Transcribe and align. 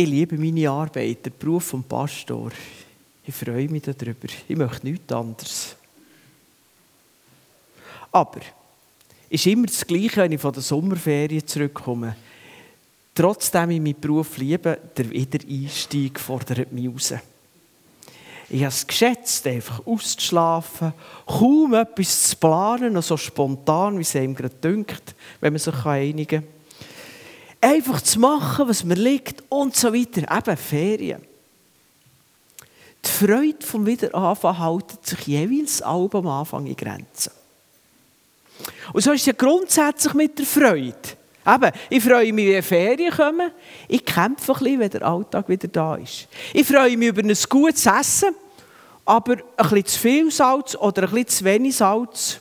ich 0.00 0.08
liebe 0.08 0.38
meine 0.38 0.70
Arbeit, 0.70 1.26
den 1.26 1.32
Beruf 1.38 1.64
vom 1.64 1.84
Pastor. 1.84 2.50
Ich 3.26 3.34
freue 3.34 3.68
mich 3.68 3.82
darüber. 3.82 4.28
Ich 4.48 4.56
möchte 4.56 4.86
nichts 4.86 5.12
anderes. 5.12 5.76
Aber 8.10 8.40
es 9.28 9.40
ist 9.40 9.46
immer 9.46 9.66
das 9.66 9.86
Gleiche, 9.86 10.22
wenn 10.22 10.32
ich 10.32 10.40
von 10.40 10.52
der 10.52 10.62
Sommerferien 10.62 11.46
zurückkomme. 11.46 12.16
Trotzdem 13.14 13.70
ich 13.70 13.80
meinen 13.80 14.00
Beruf 14.00 14.38
liebe, 14.38 14.78
der 14.96 15.10
Wiedereinstieg 15.10 16.18
fordert 16.18 16.72
mich 16.72 16.88
raus. 16.88 17.14
Ich 18.48 18.60
habe 18.60 18.68
es 18.68 18.86
geschätzt, 18.86 19.46
einfach 19.46 19.86
auszuschlafen, 19.86 20.94
kaum 21.26 21.74
etwas 21.74 22.30
zu 22.30 22.36
planen, 22.36 23.00
so 23.02 23.16
spontan, 23.16 23.98
wie 23.98 24.02
es 24.02 24.16
einem 24.16 24.34
gerade 24.34 24.54
dünkt, 24.56 25.14
wenn 25.40 25.52
man 25.52 25.60
sich 25.60 25.84
einigen 25.84 26.40
kann. 26.40 26.59
Einfach 27.60 28.00
zu 28.00 28.18
machen, 28.20 28.68
was 28.68 28.84
mir 28.84 28.94
liegt 28.94 29.42
und 29.48 29.76
so 29.76 29.92
weiter. 29.92 30.22
Eben 30.36 30.56
Ferien. 30.56 31.22
Die 33.04 33.08
Freude 33.08 33.66
vom 33.66 33.86
Wiederanfang 33.86 34.58
hält 34.58 35.06
sich 35.06 35.26
jeweils 35.26 35.82
am 35.82 36.26
Anfang 36.26 36.66
in 36.66 36.76
Grenzen. 36.76 37.32
Und 38.92 39.02
so 39.02 39.12
ist 39.12 39.20
es 39.20 39.26
ja 39.26 39.32
grundsätzlich 39.32 40.14
mit 40.14 40.38
der 40.38 40.46
Freude. 40.46 40.94
Eben, 41.46 41.70
ich 41.88 42.04
freue 42.04 42.32
mich, 42.32 42.48
wenn 42.48 42.62
Ferien 42.62 43.12
kommen. 43.12 43.50
Ich 43.88 44.04
kämpfe 44.04 44.52
ein 44.52 44.58
bisschen, 44.58 44.80
wenn 44.80 44.90
der 44.90 45.02
Alltag 45.02 45.48
wieder 45.48 45.68
da 45.68 45.96
ist. 45.96 46.28
Ich 46.52 46.66
freue 46.66 46.96
mich 46.96 47.08
über 47.08 47.22
ein 47.22 47.34
gutes 47.48 47.86
Essen, 47.86 48.34
aber 49.04 49.32
ein 49.32 49.42
bisschen 49.56 49.86
zu 49.86 49.98
viel 49.98 50.30
Salz 50.30 50.76
oder 50.76 51.04
ein 51.04 51.10
bisschen 51.10 51.28
zu 51.28 51.44
wenig 51.44 51.76
Salz 51.76 52.40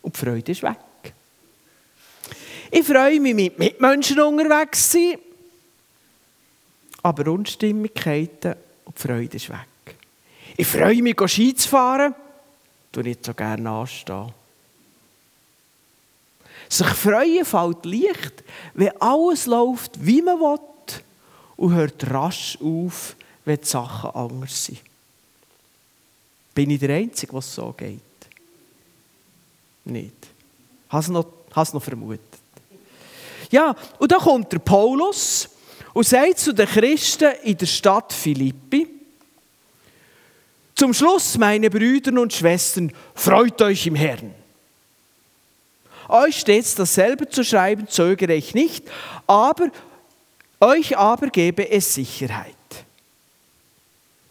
und 0.00 0.16
die 0.16 0.20
Freude 0.20 0.52
ist 0.52 0.62
weg. 0.62 0.78
Ich 2.70 2.86
freue 2.86 3.20
mich, 3.20 3.34
mit 3.34 3.58
Mitmenschen 3.58 4.20
unterwegs 4.20 4.90
zu 4.90 4.98
sein, 4.98 5.18
aber 7.02 7.30
Unstimmigkeiten 7.30 8.54
und 8.84 8.96
die 8.96 9.02
Freude 9.02 9.36
ist 9.36 9.48
weg. 9.48 9.96
Ich 10.56 10.66
freue 10.66 11.02
mich, 11.02 11.16
Ski 11.26 11.54
zu 11.54 11.68
fahren, 11.68 12.14
tue 12.92 13.04
nicht 13.04 13.24
so 13.24 13.32
gerne 13.32 13.70
anstehen. 13.70 14.32
Sich 16.68 16.86
freuen 16.88 17.44
fällt 17.44 17.86
leicht, 17.86 18.44
wenn 18.74 19.00
alles 19.00 19.46
läuft, 19.46 20.04
wie 20.04 20.20
man 20.20 20.38
will 20.38 20.58
und 21.56 21.74
hört 21.74 22.10
rasch 22.10 22.58
auf, 22.60 23.16
wenn 23.44 23.58
die 23.58 23.66
Sachen 23.66 24.10
anders 24.10 24.64
sind. 24.66 24.80
Bin 26.54 26.70
ich 26.70 26.80
der 26.80 26.96
Einzige, 26.96 27.32
was 27.32 27.54
so 27.54 27.72
geht? 27.72 28.00
Nicht. 29.84 30.28
Hast 30.88 31.08
du 31.08 31.12
noch, 31.12 31.26
noch 31.54 31.82
vermutet? 31.82 32.27
Ja, 33.50 33.74
und 33.98 34.12
dann 34.12 34.20
kommt 34.20 34.52
der 34.52 34.58
Paulus 34.58 35.48
und 35.94 36.06
sagt 36.06 36.38
zu 36.38 36.52
den 36.52 36.66
Christen 36.66 37.32
in 37.42 37.56
der 37.56 37.66
Stadt 37.66 38.12
Philippi, 38.12 38.86
zum 40.74 40.94
Schluss, 40.94 41.36
meine 41.36 41.70
Brüder 41.70 42.20
und 42.20 42.32
Schwestern, 42.32 42.92
freut 43.12 43.60
euch 43.62 43.84
im 43.88 43.96
Herrn. 43.96 44.32
Euch 46.08 46.38
stets 46.38 46.76
dasselbe 46.76 47.28
zu 47.28 47.42
schreiben, 47.42 47.88
zögere 47.88 48.34
ich 48.34 48.54
nicht, 48.54 48.84
aber 49.26 49.70
euch 50.60 50.96
aber 50.96 51.30
gebe 51.30 51.68
es 51.68 51.94
Sicherheit. 51.94 52.54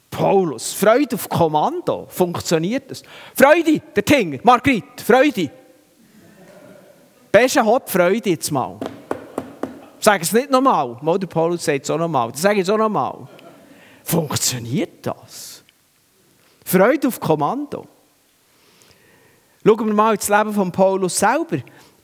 Paulus, 0.09 0.73
Freude 0.73 1.15
auf 1.15 1.27
Kommando, 1.27 2.07
funktioniert 2.09 2.89
das? 2.89 3.03
Freude, 3.35 3.81
der 3.95 4.05
Tinger, 4.05 4.39
Margrit, 4.41 5.01
Freude. 5.05 5.51
Beste 7.29 7.63
Hopp, 7.63 7.89
Freude 7.89 8.29
jetzt 8.29 8.51
mal. 8.51 8.79
Sag 9.99 10.21
es 10.21 10.31
nicht 10.31 10.49
nochmal. 10.49 10.97
Mal 11.01 11.19
der 11.19 11.27
Paulus 11.27 11.65
sagt 11.65 11.83
es 11.83 11.89
auch 11.89 11.97
nochmal. 11.97 12.31
Das 12.31 12.43
ich 12.43 12.59
es 12.59 12.69
auch 12.69 12.77
nochmal. 12.77 13.27
Funktioniert 14.03 15.05
das? 15.05 15.63
Freude 16.63 17.07
auf 17.07 17.19
Kommando. 17.19 17.87
Schauen 19.65 19.87
wir 19.87 19.93
mal 19.93 20.13
ins 20.13 20.29
Leben 20.29 20.53
von 20.53 20.71
Paulus 20.71 21.17
selber. 21.17 21.57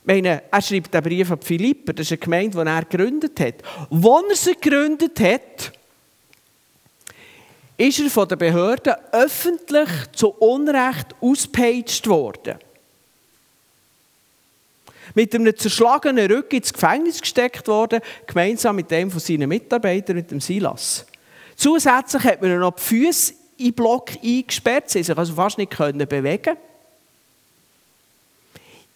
meine, 0.04 0.42
er 0.50 0.62
schreibt 0.62 0.92
den 0.92 1.02
Brief 1.02 1.30
an 1.30 1.40
Philipper, 1.40 1.92
das 1.94 2.06
ist 2.06 2.12
eine 2.12 2.18
Gemeinde, 2.18 2.62
die 2.62 2.70
er 2.70 2.84
gegründet 2.84 3.40
hat. 3.40 3.54
Als 3.90 4.04
er 4.04 4.34
sie 4.36 4.54
gegründet 4.60 5.18
hat, 5.20 5.72
ist 7.76 8.00
er 8.00 8.10
von 8.10 8.28
den 8.28 8.38
Behörden 8.38 8.94
öffentlich 9.12 9.88
zu 10.12 10.28
Unrecht 10.28 11.14
ausgepaged 11.20 12.06
worden. 12.06 12.58
Mit 15.14 15.34
einem 15.34 15.56
zerschlagenen 15.56 16.30
Rücken 16.30 16.56
ins 16.56 16.72
Gefängnis 16.72 17.20
gesteckt 17.20 17.68
worden, 17.68 18.00
gemeinsam 18.26 18.76
mit 18.76 18.92
einem 18.92 19.10
von 19.10 19.20
seinen 19.20 19.48
Mitarbeitern, 19.48 20.16
mit 20.16 20.30
dem 20.30 20.40
Silas. 20.40 21.06
Zusätzlich 21.56 22.24
hat 22.24 22.42
man 22.42 22.58
noch 22.58 22.76
die 22.76 22.82
Füße 22.82 23.34
in 23.58 23.66
den 23.66 23.74
Block 23.74 24.10
eingesperrt, 24.22 24.90
sie 24.90 25.02
sich 25.02 25.16
also 25.16 25.34
fast 25.34 25.58
nicht 25.58 25.76
bewegen 25.76 26.56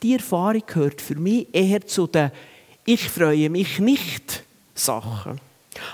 die 0.03 0.15
Erfahrung 0.15 0.63
gehört 0.67 1.01
für 1.01 1.17
mich 1.17 1.49
eher 1.53 1.85
zu 1.87 2.07
den 2.07 2.31
Ich 2.85 3.09
freue 3.09 3.51
mich 3.51 3.79
nicht 3.79 4.45
Sachen. 4.75 5.41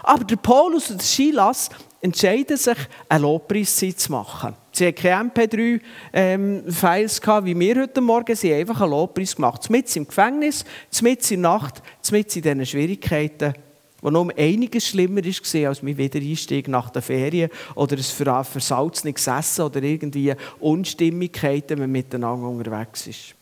Aber 0.03 0.25
der 0.25 0.37
Paulus 0.37 0.91
und 0.91 1.01
der 1.01 1.07
Silas 1.07 1.71
entscheiden 2.01 2.57
sich, 2.57 2.77
eine 3.09 3.23
Lobpreiszeit 3.23 3.99
zu 3.99 4.13
machen. 4.13 4.55
Sie 4.77 4.89
hatten 4.89 5.01
keine 5.01 5.31
MP3-Files, 5.31 7.21
ähm, 7.25 7.45
wie 7.45 7.61
wir 7.61 7.83
heute 7.83 8.01
Morgen. 8.01 8.35
Sie 8.35 8.51
haben 8.53 8.59
einfach 8.59 8.81
einen 8.81 8.91
Lobpreis 8.91 9.37
gemacht. 9.37 9.71
Mit 9.71 9.95
im 9.95 10.09
Gefängnis, 10.09 10.65
mit 11.01 11.31
in 11.31 11.43
der 11.43 11.53
Nacht, 11.53 11.81
mit 12.11 12.35
in 12.35 12.43
diesen 12.43 12.67
Schwierigkeiten, 12.67 13.55
die 14.03 14.11
noch 14.11 14.21
um 14.23 14.33
einiges 14.37 14.89
schlimmer 14.89 15.25
war 15.25 15.69
als 15.69 15.83
mein 15.83 15.97
Wiedereinstieg 15.97 16.67
nach 16.67 16.91
der 16.91 17.03
Ferien 17.03 17.51
oder 17.77 17.97
ein 17.97 18.45
versalzenes 18.45 19.27
Essen 19.29 19.65
oder 19.65 19.81
irgendwie 19.81 20.35
Unstimmigkeiten, 20.59 21.71
wenn 21.71 21.79
man 21.79 21.93
miteinander 21.93 22.49
unterwegs 22.49 23.07
ist. 23.07 23.37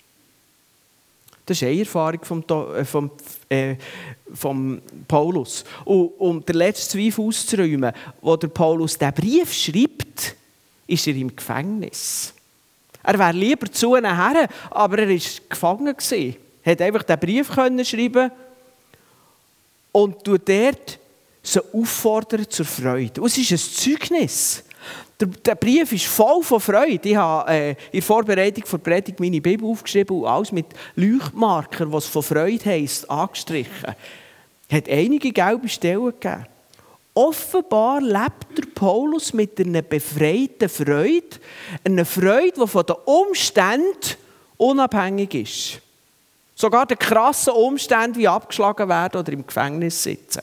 Das 1.47 1.57
ist 1.57 1.67
eine 1.67 1.81
Erfahrung 1.81 2.21
vom, 2.23 2.45
äh, 2.75 2.85
vom, 2.85 3.11
äh, 3.49 3.77
vom 4.35 4.83
Paulus. 5.09 5.65
Und 5.85 6.13
um 6.19 6.45
den 6.45 6.57
letzten 6.57 6.91
Zweifel 6.91 7.25
auszuräumen, 7.25 7.93
wo 8.21 8.37
der 8.37 8.49
Paulus 8.49 8.97
den 8.97 9.13
Brief 9.13 9.53
schreibt, 9.53 10.02
ist 10.93 11.07
er 11.07 11.17
im 11.17 11.35
Gefängnis. 11.35 12.35
Er 13.03 13.19
wäre 13.19 13.33
lieber 13.33 13.71
zu 13.71 13.97
ihnen 13.97 14.15
her, 14.15 14.49
aber 14.71 14.99
er 14.99 15.09
war 15.09 15.21
gefangen. 15.49 15.97
Er 15.97 16.35
konnte 16.65 16.85
einfach 16.85 17.03
den 17.03 17.19
Brief 17.19 17.53
schreiben 17.53 18.31
und 19.91 20.17
dort 20.27 20.99
sie 21.43 21.61
auffordern 21.75 22.49
zur 22.49 22.67
Freude. 22.67 23.21
Und 23.21 23.27
es 23.27 23.39
ist 23.39 23.53
ein 23.53 23.59
Zeugnis. 23.59 24.65
Der, 25.21 25.55
Brief 25.55 25.93
ist 25.93 26.07
voll 26.07 26.43
von 26.43 26.61
Freude. 26.61 27.09
Ich 27.09 27.17
habe 27.17 27.51
äh, 27.51 27.71
in 27.71 27.77
der 27.95 28.03
Vorbereitung 28.03 28.67
für 28.67 28.79
die 28.79 28.91
Predigt 28.91 29.21
meine 29.21 29.41
Bibel 29.41 29.69
aufgeschrieben 29.69 30.19
und 30.19 30.27
alles 30.27 30.51
mit 30.51 30.67
Leuchtmarkern, 30.97 31.93
was 31.93 32.07
von 32.07 32.25
Freude 32.25 32.65
heisst, 32.65 33.09
angestrichen. 33.09 33.95
Es 34.69 34.77
hat 34.77 34.89
einige 34.89 35.31
gelbe 35.31 35.69
Stellen 35.69 36.07
gegeben. 36.07 36.47
Offenbar 37.15 38.01
lebt 38.01 38.57
der 38.57 38.65
Paulus 38.75 39.35
mit 39.35 39.61
einer 39.61 39.83
befreiten 39.83 40.69
Freude, 40.69 41.39
einer 41.85 42.07
Freude, 42.07 42.61
die 42.63 42.67
von 42.67 42.87
den 42.87 42.97
Umständen 43.05 44.17
unabhängig 44.57 45.35
ist. 45.35 45.81
Sogar 46.55 46.87
den 46.87 46.99
krassen 46.99 47.53
Umständen, 47.53 48.17
wie 48.17 48.29
abgeschlagen 48.29 48.89
werden 48.89 49.21
oder 49.21 49.33
im 49.33 49.47
Gefängnis 49.47 50.03
sitzen. 50.03 50.43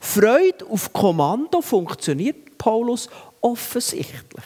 Freude 0.00 0.66
auf 0.68 0.92
Kommando 0.92 1.60
funktioniert 1.60 2.56
Paulus 2.56 3.08
offensichtlich. 3.40 4.44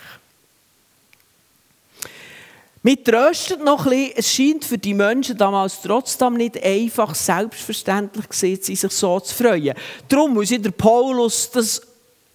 Mit 2.86 3.04
tröstet 3.04 3.64
noch 3.64 3.84
ein 3.86 3.90
bisschen, 3.90 4.12
es 4.14 4.32
scheint 4.32 4.64
für 4.64 4.78
die 4.78 4.94
Menschen 4.94 5.36
damals 5.36 5.82
trotzdem 5.82 6.34
nicht 6.34 6.62
einfach 6.62 7.16
selbstverständlich 7.16 8.28
gewesen, 8.28 8.62
sich 8.62 8.80
so 8.80 9.18
zu 9.18 9.34
freuen. 9.34 9.74
Darum 10.08 10.34
muss 10.34 10.52
ich 10.52 10.62
der 10.62 10.70
Paulus 10.70 11.50
das 11.50 11.82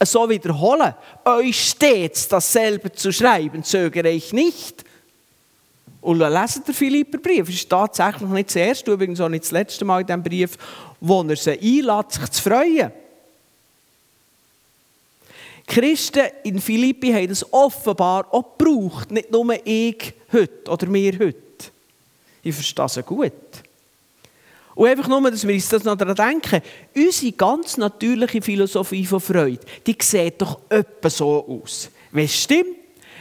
so 0.04 0.30
wiederholen. 0.30 0.94
Euch 1.24 1.70
stets 1.70 2.28
dasselbe 2.28 2.92
zu 2.92 3.14
schreiben, 3.14 3.64
zögere 3.64 4.10
ich 4.10 4.34
nicht. 4.34 4.84
Und 6.02 6.20
lesen 6.20 6.64
der 6.68 6.74
Philipperbrief. 6.74 7.48
Es 7.48 7.56
ist 7.56 7.70
tatsächlich 7.70 8.30
nicht 8.30 8.50
das 8.50 8.56
erste, 8.58 8.92
übrigens 8.92 9.22
auch 9.22 9.30
nicht 9.30 9.46
das 9.46 9.52
letzte 9.52 9.86
Mal 9.86 10.02
in 10.02 10.08
diesem 10.08 10.24
Brief, 10.24 10.58
wo 11.00 11.24
er 11.24 11.38
sie 11.38 11.52
einlädt, 11.52 12.12
sich 12.12 12.30
zu 12.30 12.42
freuen. 12.42 12.92
Christen 15.68 16.28
in 16.44 16.60
Philippi 16.60 17.12
haben 17.12 17.30
das 17.30 17.54
offenbar 17.54 18.28
auch 18.34 18.58
gebraucht, 18.58 19.12
nicht 19.12 19.32
nur 19.32 19.56
ich 19.66 20.14
heute 20.32 20.70
oder 20.70 20.92
wir 20.92 21.14
heute. 21.14 21.38
Ich 22.44 22.56
verstehe 22.56 22.86
es 22.86 23.06
gut. 23.06 23.32
Und 24.74 24.88
einfach 24.88 25.08
nur, 25.08 25.30
dass 25.30 25.46
wir 25.46 25.54
uns 25.54 25.70
das 25.70 25.84
noch 25.84 25.98
daran 25.98 26.16
denken, 26.16 26.62
unsere 26.96 27.32
ganz 27.34 27.78
natürliche 27.78 28.42
Philosophie 28.42 29.06
von 29.06 29.20
Freude, 29.20 29.60
die 29.86 29.96
sieht 30.02 30.42
doch 30.42 30.60
etwa 30.70 31.10
so 31.10 31.62
aus. 31.64 31.90
Wenn 32.12 32.26
es 32.26 32.44
stimmt, 32.44 32.78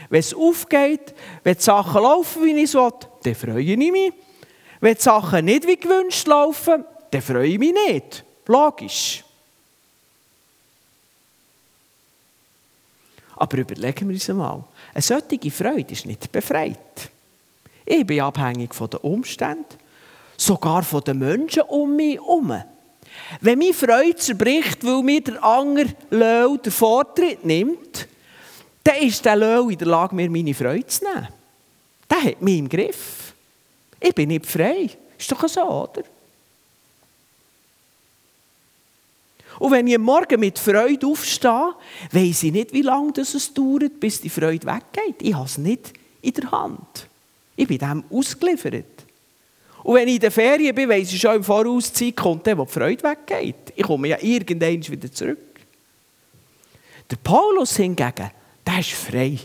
wenn 0.09 0.19
es 0.19 0.33
aufgeht, 0.33 1.13
wenn 1.43 1.55
die 1.55 1.61
Sachen 1.61 2.01
laufen, 2.01 2.43
wie 2.43 2.51
ich 2.51 2.63
es 2.63 2.73
will, 2.73 2.91
dann 3.23 3.35
freue 3.35 3.61
ich 3.61 3.77
mich. 3.77 4.13
Wenn 4.79 4.95
die 4.95 5.01
Sachen 5.01 5.45
nicht 5.45 5.67
wie 5.67 5.77
gewünscht 5.77 6.27
laufen, 6.27 6.83
dann 7.11 7.21
freue 7.21 7.47
ich 7.47 7.59
mich 7.59 7.73
nicht. 7.87 8.23
Logisch. 8.47 9.23
Aber 13.41 13.57
überlegen 13.57 14.07
wir 14.07 14.13
uns 14.13 14.29
einmal. 14.29 14.63
Eine 14.93 15.01
solche 15.01 15.49
Freude 15.49 15.93
ist 15.93 16.05
nicht 16.05 16.31
befreit. 16.31 17.09
Ich 17.83 18.05
bin 18.05 18.21
abhängig 18.21 18.75
von 18.75 18.87
den 18.87 18.99
Umständen, 18.99 19.65
sogar 20.37 20.83
von 20.83 21.03
den 21.03 21.17
Menschen 21.17 21.63
um 21.63 21.95
mich 21.95 22.17
herum. 22.17 22.53
Wenn 23.39 23.57
meine 23.57 23.73
Freude 23.73 24.15
zerbricht, 24.15 24.85
weil 24.85 25.01
mir 25.01 25.21
der 25.21 25.43
andere 25.43 25.87
Löw 26.11 26.61
den 26.61 26.71
Vortritt 26.71 27.43
nimmt, 27.43 28.07
dann 28.83 28.97
ist 28.97 29.25
der 29.25 29.35
Löw 29.35 29.71
in 29.71 29.77
der 29.79 29.87
Lage, 29.87 30.13
mir 30.13 30.29
meine 30.29 30.53
Freude 30.53 30.85
zu 30.85 31.03
nehmen. 31.03 31.27
Der 32.11 32.23
hat 32.23 32.41
mich 32.43 32.59
im 32.59 32.69
Griff. 32.69 33.33
Ich 33.99 34.13
bin 34.13 34.27
nicht 34.27 34.45
frei. 34.45 34.87
Ist 35.17 35.31
doch 35.31 35.47
so, 35.47 35.61
oder? 35.63 36.03
Und 39.61 39.73
wenn 39.73 39.85
ich 39.85 39.99
morgen 39.99 40.39
mit 40.39 40.57
Freude 40.57 41.05
aufstehe, 41.05 41.75
weiß 42.11 42.43
ich 42.43 42.51
nicht, 42.51 42.73
wie 42.73 42.81
lange 42.81 43.13
es 43.15 43.53
dauert, 43.53 43.99
bis 43.99 44.19
die 44.19 44.27
Freude 44.27 44.65
weggeht. 44.65 45.21
Ich 45.21 45.35
habe 45.35 45.45
es 45.45 45.59
nicht 45.59 45.93
in 46.23 46.33
der 46.33 46.49
Hand. 46.49 47.07
Ich 47.55 47.67
bin 47.67 47.77
dem 47.77 48.03
ausgeliefert. 48.09 49.05
Und 49.83 49.93
wenn 49.93 50.07
ich 50.07 50.15
in 50.15 50.21
der 50.21 50.31
Ferien 50.31 50.73
bin, 50.73 50.89
weiss 50.89 51.13
ich 51.13 51.21
schon 51.21 51.35
im 51.35 51.43
Voraus, 51.43 51.93
die 51.93 52.07
Zeit 52.07 52.15
kommt, 52.15 52.47
wo 52.57 52.65
die 52.65 52.71
Freude 52.71 53.03
weggeht. 53.03 53.73
Ich 53.75 53.83
komme 53.83 54.07
ja 54.07 54.17
irgendwann 54.19 54.87
wieder 54.87 55.11
zurück. 55.11 55.37
Der 57.11 57.17
Paulus 57.17 57.77
hingegen, 57.77 58.31
der 58.65 58.79
ist 58.79 58.93
frei. 58.93 59.37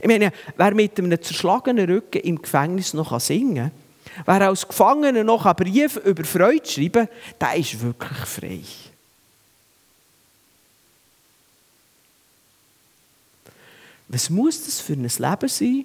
Ich 0.00 0.06
meine, 0.08 0.32
wer 0.56 0.74
mit 0.74 0.98
einem 0.98 1.22
zerschlagenen 1.22 1.88
Rücken 1.88 2.20
im 2.20 2.42
Gefängnis 2.42 2.94
noch 2.94 3.20
singen 3.20 3.54
kann, 3.54 3.85
Wer 4.24 4.48
als 4.48 4.66
Gefangener 4.66 5.24
noch 5.24 5.44
einen 5.44 5.56
Brief 5.56 5.96
über 5.96 6.24
Freude 6.24 6.66
schreiben 6.66 7.06
kann, 7.06 7.08
der 7.40 7.56
ist 7.56 7.80
wirklich 7.80 8.18
frei. 8.18 8.60
Was 14.08 14.30
muss 14.30 14.64
das 14.64 14.80
für 14.80 14.92
ein 14.92 15.02
Leben 15.02 15.48
sein, 15.48 15.84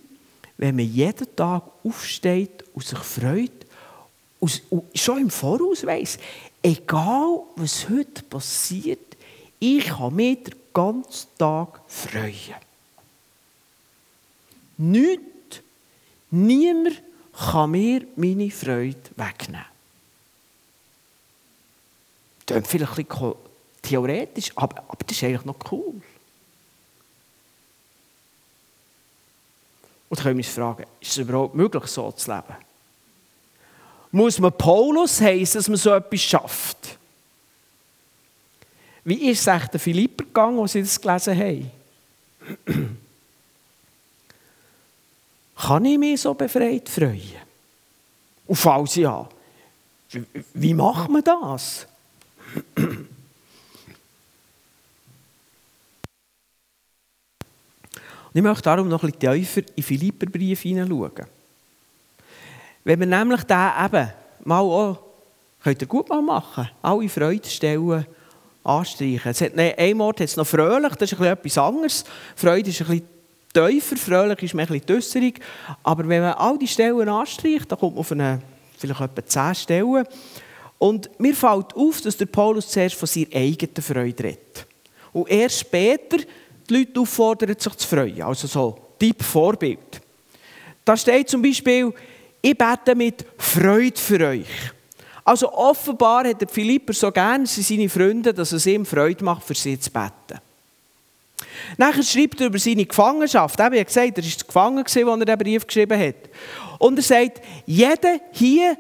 wenn 0.58 0.76
man 0.76 0.86
jeden 0.86 1.36
Tag 1.36 1.64
aufsteht 1.84 2.64
und 2.74 2.86
sich 2.86 3.00
freut 3.00 3.52
und 4.40 4.62
schon 4.94 5.22
im 5.22 5.30
Voraus 5.30 5.86
weiss, 5.86 6.18
egal 6.62 7.42
was 7.56 7.90
heute 7.90 8.24
passiert, 8.24 9.18
ich 9.60 9.86
kann 9.86 10.16
mich 10.16 10.44
den 10.44 10.56
ganzen 10.74 11.28
Tag 11.38 11.82
freuen. 11.88 12.56
Nichts, 14.78 15.62
niemand 16.30 17.02
kann 17.42 17.72
mir 17.72 18.06
meine 18.16 18.52
Freude 18.52 18.98
wegnehmen. 19.16 19.66
Das 22.46 22.68
vielleicht 22.68 23.00
ein 23.00 23.06
bisschen 23.06 23.36
theoretisch, 23.82 24.52
aber, 24.56 24.78
aber 24.88 25.04
das 25.06 25.18
ist 25.18 25.24
eigentlich 25.24 25.46
noch 25.46 25.72
cool. 25.72 26.02
Und 30.10 30.20
dann 30.20 30.24
können 30.24 30.38
wir 30.38 30.46
uns 30.46 30.54
fragen, 30.54 30.86
ist 31.00 31.12
es 31.12 31.18
überhaupt 31.18 31.56
möglich, 31.56 31.86
so 31.86 32.12
zu 32.12 32.30
leben? 32.30 32.56
Muss 34.12 34.40
man 34.40 34.52
Paulus 34.52 35.22
heißen, 35.22 35.60
dass 35.60 35.70
man 35.70 35.78
so 35.78 35.94
etwas 35.94 36.22
schafft? 36.22 36.98
Wie 39.06 39.30
ist 39.30 39.40
es 39.40 39.48
eigentlich 39.48 39.70
den 39.70 39.80
Philipper 39.80 40.26
gegangen, 40.26 40.60
als 40.60 40.74
sie 40.74 40.82
das 40.82 41.00
gelesen 41.00 41.38
haben? 41.38 41.72
Kann 45.62 45.86
ich 45.86 46.00
mich 46.00 46.20
so 46.22 46.34
befreit 46.34 46.90
freuen? 46.90 47.36
Und 48.48 48.56
falls 48.56 48.96
ja, 48.96 49.30
wie 50.56 50.74
macht 50.74 51.10
man 51.10 51.24
das? 51.24 51.86
Und 52.76 53.08
ich 58.34 58.42
möchte 58.42 58.64
darum 58.64 58.88
noch 58.88 59.04
ein 59.04 59.12
bisschen 59.12 59.34
tiefer 59.34 59.62
in 59.76 59.84
Philipperbrief 59.84 60.62
hineinschauen. 60.62 61.28
Wenn 62.84 63.00
wir 63.00 63.08
nämlich 63.08 63.44
da 63.44 63.86
eben 63.86 64.12
mal 64.44 64.62
auch, 64.62 64.98
könnt 65.64 65.82
ihr 65.82 65.88
gut 65.88 66.10
mal 66.10 66.24
machen, 66.24 66.70
alle 66.82 67.08
Freudestellen 67.08 68.08
anstreichen. 68.64 69.32
Es 69.32 69.42
hat, 69.42 69.56
ein 69.56 70.02
Ort 70.02 70.22
hat 70.22 70.28
es 70.28 70.38
noch 70.38 70.48
fröhlich, 70.48 70.96
das 70.96 71.12
ist 71.12 71.20
ein 71.20 71.20
bisschen 71.20 71.34
etwas 71.34 71.58
anderes. 71.58 72.06
Freude 72.36 72.70
ist 72.70 72.82
ein 72.82 72.88
bisschen 72.88 73.21
tiefer, 73.52 73.98
fröhlich 73.98 74.44
ist 74.44 74.54
man 74.54 74.66
ein 74.66 74.68
bisschen 74.68 74.86
düsserig. 74.86 75.40
Aber 75.84 76.08
wenn 76.08 76.22
man 76.22 76.34
all 76.34 76.58
die 76.58 76.68
Stellen 76.68 77.10
anstreicht, 77.10 77.72
dann 77.72 77.80
kommt 77.80 77.96
man 77.96 78.00
auf 78.00 78.12
eine, 78.12 78.42
vielleicht 78.78 79.02
etwa 79.02 79.26
zehn 79.26 79.56
Stellen. 79.56 80.06
Und 80.78 81.20
mir 81.20 81.36
fällt 81.36 81.76
auf, 81.76 82.02
dass 82.02 82.18
der 82.18 82.26
Paulus 82.26 82.70
zuerst 82.70 82.96
von 82.96 83.08
seiner 83.08 83.36
eigenen 83.36 83.84
Freude 83.84 84.24
redet. 84.24 84.66
Und 85.14 85.30
erst 85.30 85.60
später 85.60 86.18
die 86.70 86.74
Leute 86.74 87.00
auffordern, 87.00 87.56
sich 87.58 87.76
zu 87.76 87.88
freuen. 87.88 88.22
Also 88.24 88.48
so 88.48 88.78
Typ 89.00 89.22
Vorbild. 89.24 90.02
Da 90.86 90.98
steht 90.98 91.30
zum 91.30 91.42
Beispiel, 91.42 91.94
ich 92.42 92.58
bete 92.58 92.96
mit 92.96 93.26
Freude 93.38 94.00
für 94.00 94.28
euch. 94.28 94.48
Also 95.24 95.52
offenbar 95.54 96.28
hat 96.28 96.42
der 96.42 96.48
Philipper 96.48 96.94
so 96.94 97.12
gerne 97.12 97.46
seine 97.46 97.90
Freunde, 97.90 98.34
dass 98.34 98.52
es 98.52 98.66
ihm 98.66 98.86
Freude 98.86 99.24
macht, 99.24 99.44
für 99.44 99.54
sie 99.54 99.80
zu 99.80 99.92
beten. 99.92 100.42
Nachher 101.78 102.04
schreibt 102.04 102.40
er 102.42 102.48
über 102.48 102.60
seine 102.60 102.86
Gefangenschaft. 102.86 103.60
Er 103.60 103.66
hat 103.66 103.88
gesagt, 103.88 104.18
er 104.18 104.24
war 104.24 104.46
gefangen, 104.46 104.84
als 104.84 104.96
er 104.96 105.18
den 105.18 105.38
Brief 105.38 105.66
geschrieben 105.66 106.00
hat. 106.00 106.16
Und 106.80 106.98
er 106.98 107.04
sagt, 107.04 107.42
jeder 107.66 108.20
hier, 108.32 108.78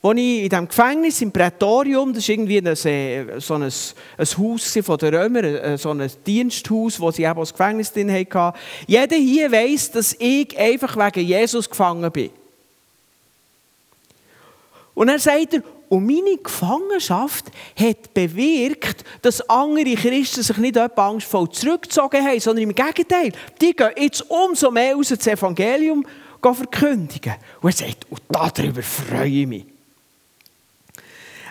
wo 0.00 0.12
ich 0.12 0.42
in 0.42 0.48
diesem 0.48 0.68
Gefängnis 0.68 1.22
im 1.22 1.30
Prätorium, 1.30 2.12
das 2.12 2.28
war 2.28 2.34
irgendwie 2.34 2.58
ein, 2.58 2.66
äh, 2.66 3.40
so 3.40 3.54
ein, 3.54 3.62
ein 3.62 3.70
Haus 4.18 4.78
von 4.82 4.98
den 4.98 5.14
Römern, 5.14 5.44
äh, 5.44 5.78
so 5.78 5.90
ein 5.90 6.10
Diensthaus, 6.26 6.98
wo 6.98 7.10
sie 7.10 7.22
eben 7.22 7.38
das 7.38 7.52
Gefängnis 7.52 7.92
drin 7.92 8.12
hatten. 8.12 8.58
Jeder 8.86 9.16
hier 9.16 9.50
weiß, 9.52 9.92
dass 9.92 10.16
ich 10.18 10.58
einfach 10.58 10.96
wegen 10.96 11.26
Jesus 11.26 11.70
gefangen 11.70 12.10
bin. 12.10 12.30
Und 14.94 15.06
dann 15.06 15.18
sagt 15.18 15.54
er, 15.54 15.62
und 15.92 16.06
meine 16.06 16.38
Gefangenschaft 16.38 17.50
hat 17.78 18.14
bewirkt, 18.14 19.04
dass 19.20 19.46
andere 19.46 19.94
Christen 19.94 20.42
sich 20.42 20.56
nicht 20.56 20.78
etwa 20.78 21.10
angstvoll 21.10 21.50
zurückgezogen 21.50 22.24
haben, 22.24 22.40
sondern 22.40 22.62
im 22.62 22.74
Gegenteil, 22.74 23.30
die 23.60 23.76
gehen 23.76 23.90
jetzt 23.98 24.24
umso 24.30 24.70
mehr 24.70 24.96
aus 24.96 25.08
das 25.08 25.26
Evangelium 25.26 26.06
verkündigen. 26.40 27.34
Und 27.60 27.78
er 27.78 27.86
sagt, 27.88 28.06
und 28.08 28.22
darüber 28.30 28.82
freue 28.82 29.28
ich 29.28 29.46
mich. 29.46 29.66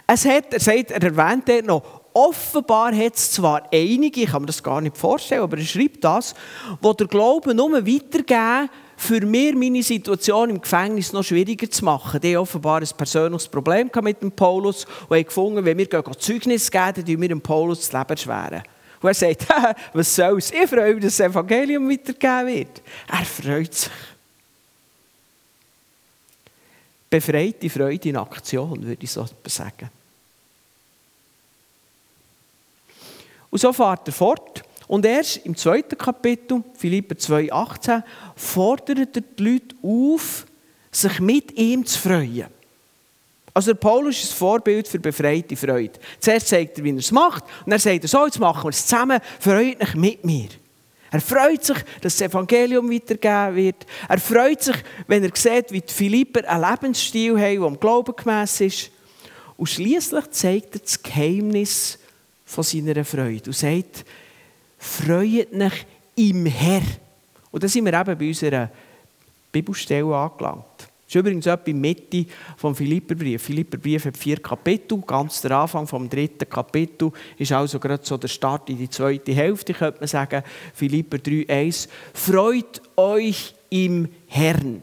Es 0.08 0.26
hat, 0.26 0.52
er, 0.52 0.60
sagt, 0.60 0.90
er 0.90 1.04
erwähnt 1.04 1.48
dort 1.48 1.66
noch, 1.68 1.84
offenbar 2.12 2.96
hat 2.96 3.16
es 3.16 3.34
zwar 3.34 3.62
einige, 3.72 4.22
ich 4.22 4.32
kann 4.32 4.42
mir 4.42 4.48
das 4.48 4.64
gar 4.64 4.82
nicht 4.82 4.98
vorstellen, 4.98 5.44
aber 5.44 5.60
er 5.60 5.66
schreibt 5.66 6.04
das, 6.04 6.34
wo 6.82 6.94
der 6.94 7.06
Glauben 7.06 7.56
nur 7.56 7.74
weitergeben, 7.74 8.72
für 9.02 9.26
mir 9.26 9.56
meine 9.56 9.82
Situation 9.82 10.52
im 10.52 10.62
Gefängnis 10.62 11.12
noch 11.12 11.24
schwieriger 11.24 11.70
zu 11.70 11.84
machen. 11.84 12.22
Die 12.22 12.38
offenbar 12.38 12.82
ein 12.82 12.88
persönliches 12.96 13.48
Problem 13.48 13.90
mit 14.04 14.22
dem 14.22 14.32
Paulus 14.32 14.86
und 15.10 15.18
haben 15.18 15.26
gefunden, 15.26 15.66
wenn 15.66 15.78
wir 15.78 15.90
Zeugnis 16.20 16.70
geben, 16.70 17.04
dann 17.06 17.22
wir 17.22 17.30
dem 17.30 17.42
Paulus 17.42 17.80
das 17.80 17.94
Leben 17.94 18.10
erschweren. 18.10 18.62
Und 19.02 19.10
er 19.10 19.14
sagt, 19.16 19.48
was 19.94 20.16
soll's, 20.16 20.52
ich 20.52 20.70
freue 20.70 20.94
mich, 20.94 21.04
dass 21.04 21.18
das 21.18 21.32
Evangelium 21.32 21.90
weitergegeben 21.90 22.48
wird. 22.48 22.82
Er 23.12 23.26
freut 23.26 23.74
sich. 23.74 23.92
Befreite 27.10 27.70
Freude 27.72 28.08
in 28.08 28.18
Aktion, 28.18 28.84
würde 28.86 29.04
ich 29.04 29.12
so 29.12 29.26
sagen. 29.48 29.90
Und 33.50 33.60
so 33.60 33.74
fährt 33.74 34.08
er 34.08 34.14
fort. 34.14 34.64
Und 34.92 35.06
erst 35.06 35.38
im 35.46 35.56
zweiten 35.56 35.98
Kapitel, 35.98 36.66
Philipper 36.78 37.16
2,18, 37.16 38.04
fordert 38.36 39.00
er 39.16 39.22
die 39.22 39.42
Leute 39.42 39.74
auf, 39.82 40.46
sich 40.92 41.20
mit 41.22 41.58
ihm 41.58 41.86
zu 41.86 41.98
freuen. 41.98 42.48
Also 43.54 43.72
der 43.72 43.80
Paulus 43.80 44.22
ist 44.22 44.34
ein 44.34 44.36
Vorbild 44.36 44.90
für 44.90 45.00
befreite 45.00 45.56
Freude. 45.56 45.98
Zuerst 46.20 46.50
zeigt 46.50 46.78
er, 46.78 46.84
wie 46.84 46.90
er 46.90 46.98
es 46.98 47.10
macht, 47.10 47.46
und 47.66 47.72
dann 47.72 47.80
sagt 47.80 48.04
er, 48.04 48.08
so, 48.10 48.26
jetzt 48.26 48.38
machen 48.38 48.66
wir 48.66 48.70
es 48.72 48.86
zusammen, 48.86 49.22
freut 49.40 49.82
euch 49.82 49.96
mit 49.96 50.26
mir. 50.26 50.50
Er 51.10 51.22
freut 51.22 51.64
sich, 51.64 51.78
dass 52.02 52.18
das 52.18 52.28
Evangelium 52.28 52.92
weitergegeben 52.92 53.56
wird. 53.56 53.86
Er 54.10 54.18
freut 54.18 54.62
sich, 54.62 54.76
wenn 55.08 55.24
er 55.24 55.32
sieht, 55.34 55.72
wie 55.72 55.80
die 55.80 55.94
Philipper 55.94 56.46
einen 56.50 56.70
Lebensstil 56.70 57.40
haben, 57.40 57.60
der 57.60 57.64
am 57.64 57.80
Glauben 57.80 58.14
gemäss 58.14 58.60
ist. 58.60 58.92
Und 59.56 59.68
schließlich 59.68 60.30
zeigt 60.32 60.76
er 60.76 60.82
das 60.82 61.02
Geheimnis 61.02 61.98
von 62.44 62.66
seiner 62.66 63.06
Freude 63.06 63.44
und 63.46 63.56
sagt, 63.56 64.04
freut 64.82 65.54
euch 65.54 65.86
im 66.16 66.46
Herr. 66.48 66.82
Und 67.52 67.64
da 67.64 67.68
sind 67.68 67.86
wir 67.86 67.94
eben 67.94 68.18
bei 68.18 68.28
unserer 68.28 68.70
Bibelstelle 69.52 70.16
angelangt. 70.16 70.66
Das 70.78 71.16
ist 71.16 71.16
übrigens 71.16 71.46
etwa 71.46 71.70
in 71.70 71.82
der 71.82 71.90
Mitte 71.90 72.26
vom 72.56 72.74
Philipperbrief. 72.74 73.44
Philipperbrief 73.44 74.06
hat 74.06 74.18
vier 74.18 74.38
Kapitel. 74.38 74.98
Ganz 75.06 75.42
der 75.42 75.52
Anfang 75.52 75.86
vom 75.86 76.10
dritten 76.10 76.50
Kapitel 76.50 77.12
ist 77.38 77.52
also 77.52 77.80
gerade 77.80 78.06
so 78.06 78.18
der 78.18 78.30
Start 78.30 78.70
in 78.70 78.78
die 78.78 78.90
zweite 78.90 79.34
Hälfte, 79.34 79.74
könnte 79.74 80.00
man 80.00 80.08
sagen. 80.08 80.42
Philipper 80.74 81.18
3,1. 81.18 81.90
Freut 82.14 82.82
euch 82.96 83.54
im 83.70 84.08
Herrn. 84.28 84.82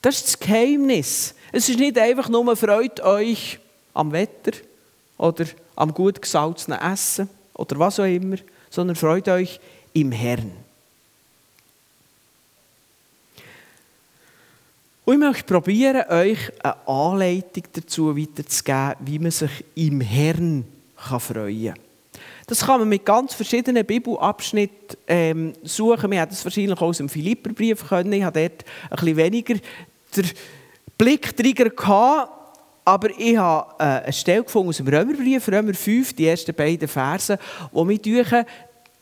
Das 0.00 0.16
ist 0.16 0.26
das 0.26 0.38
Geheimnis. 0.38 1.34
Es 1.50 1.68
ist 1.68 1.80
nicht 1.80 1.98
einfach 1.98 2.28
nur, 2.28 2.54
freut 2.56 3.00
euch 3.00 3.58
am 3.94 4.12
Wetter 4.12 4.52
oder 5.18 5.46
am 5.74 5.92
gut 5.92 6.22
gesalzenen 6.22 6.78
Essen 6.80 7.28
oder 7.56 7.78
was 7.78 8.00
auch 8.00 8.04
immer, 8.04 8.36
sondern 8.70 8.96
freut 8.96 9.28
euch 9.28 9.60
im 9.92 10.12
Herrn. 10.12 10.52
Und 15.04 15.14
ich 15.14 15.20
möchte 15.20 15.44
probieren, 15.44 16.02
euch 16.10 16.52
eine 16.62 16.88
Anleitung 16.88 17.62
dazu 17.72 18.16
weiterzugeben, 18.16 18.94
wie 19.00 19.18
man 19.20 19.30
sich 19.30 19.64
im 19.76 20.00
Herrn 20.00 20.64
freuen 20.96 21.74
kann. 21.74 21.80
Das 22.48 22.64
kann 22.64 22.80
man 22.80 22.88
mit 22.88 23.04
ganz 23.04 23.34
verschiedenen 23.34 23.84
Bibelabschnitten 23.84 24.96
ähm, 25.08 25.52
suchen. 25.64 26.10
Wir 26.10 26.20
hätten 26.20 26.32
es 26.32 26.44
wahrscheinlich 26.44 26.76
auch 26.76 26.82
aus 26.82 26.98
dem 26.98 27.08
Philipperbrief 27.08 27.88
können. 27.88 28.12
Ich 28.12 28.22
hatte 28.22 28.48
dort 28.48 28.64
ein 28.90 28.96
bisschen 28.96 29.16
weniger 29.16 29.54
den 30.16 30.30
Blick 30.96 31.76
gehabt. 31.76 32.32
Aber 32.88 33.10
ich 33.18 33.36
habe 33.36 33.74
äh, 33.80 34.04
eine 34.04 34.12
Stelle 34.12 34.44
gefunden 34.44 34.68
aus 34.68 34.76
dem 34.76 34.86
Römerbrief, 34.86 35.48
Römer 35.48 35.74
5, 35.74 36.12
die 36.12 36.28
ersten 36.28 36.54
beiden 36.54 36.86
Verse, 36.86 37.36
wo 37.72 37.84
mir 37.84 37.98
denken, 37.98 38.46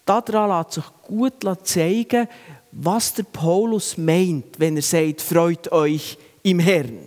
daran 0.07 0.49
lässt 0.49 0.73
sich 0.73 0.85
gut 1.03 1.35
zeigen, 1.65 2.27
was 2.73 3.13
der 3.13 3.25
Paulus 3.25 3.99
meint, 3.99 4.59
wenn 4.59 4.77
er 4.77 4.83
sagt, 4.83 5.21
freut 5.21 5.71
euch 5.71 6.17
im 6.43 6.61
Herrn. 6.61 6.99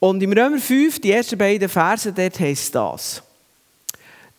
Und 0.00 0.20
im 0.20 0.32
Römer 0.32 0.58
5, 0.58 1.00
die 1.00 1.12
ersten 1.12 1.38
beiden 1.38 1.68
Verse, 1.68 2.12
dort 2.12 2.40
heißt 2.40 2.74
das. 2.74 3.22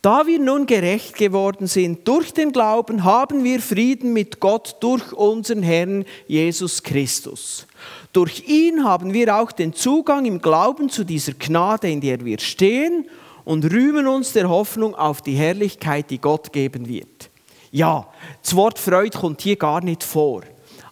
Da 0.02 0.26
wir 0.26 0.38
nun 0.38 0.64
gerecht 0.64 1.14
geworden 1.16 1.66
sind 1.66 2.08
durch 2.08 2.32
den 2.32 2.52
Glauben, 2.52 3.04
haben 3.04 3.44
wir 3.44 3.60
Frieden 3.60 4.14
mit 4.14 4.40
Gott 4.40 4.76
durch 4.80 5.12
unseren 5.12 5.62
Herrn 5.62 6.06
Jesus 6.26 6.82
Christus. 6.82 7.66
Durch 8.14 8.48
ihn 8.48 8.82
haben 8.82 9.12
wir 9.12 9.36
auch 9.36 9.52
den 9.52 9.74
Zugang 9.74 10.24
im 10.24 10.40
Glauben 10.40 10.88
zu 10.88 11.04
dieser 11.04 11.34
Gnade, 11.34 11.90
in 11.90 12.00
der 12.00 12.24
wir 12.24 12.38
stehen 12.38 13.10
und 13.44 13.70
rühmen 13.70 14.06
uns 14.06 14.32
der 14.32 14.48
Hoffnung 14.48 14.94
auf 14.94 15.20
die 15.20 15.34
Herrlichkeit, 15.34 16.08
die 16.08 16.18
Gott 16.18 16.50
geben 16.50 16.88
wird. 16.88 17.28
Ja, 17.70 18.08
das 18.42 18.56
Wort 18.56 18.78
Freude 18.78 19.18
kommt 19.18 19.42
hier 19.42 19.56
gar 19.56 19.84
nicht 19.84 20.02
vor. 20.02 20.44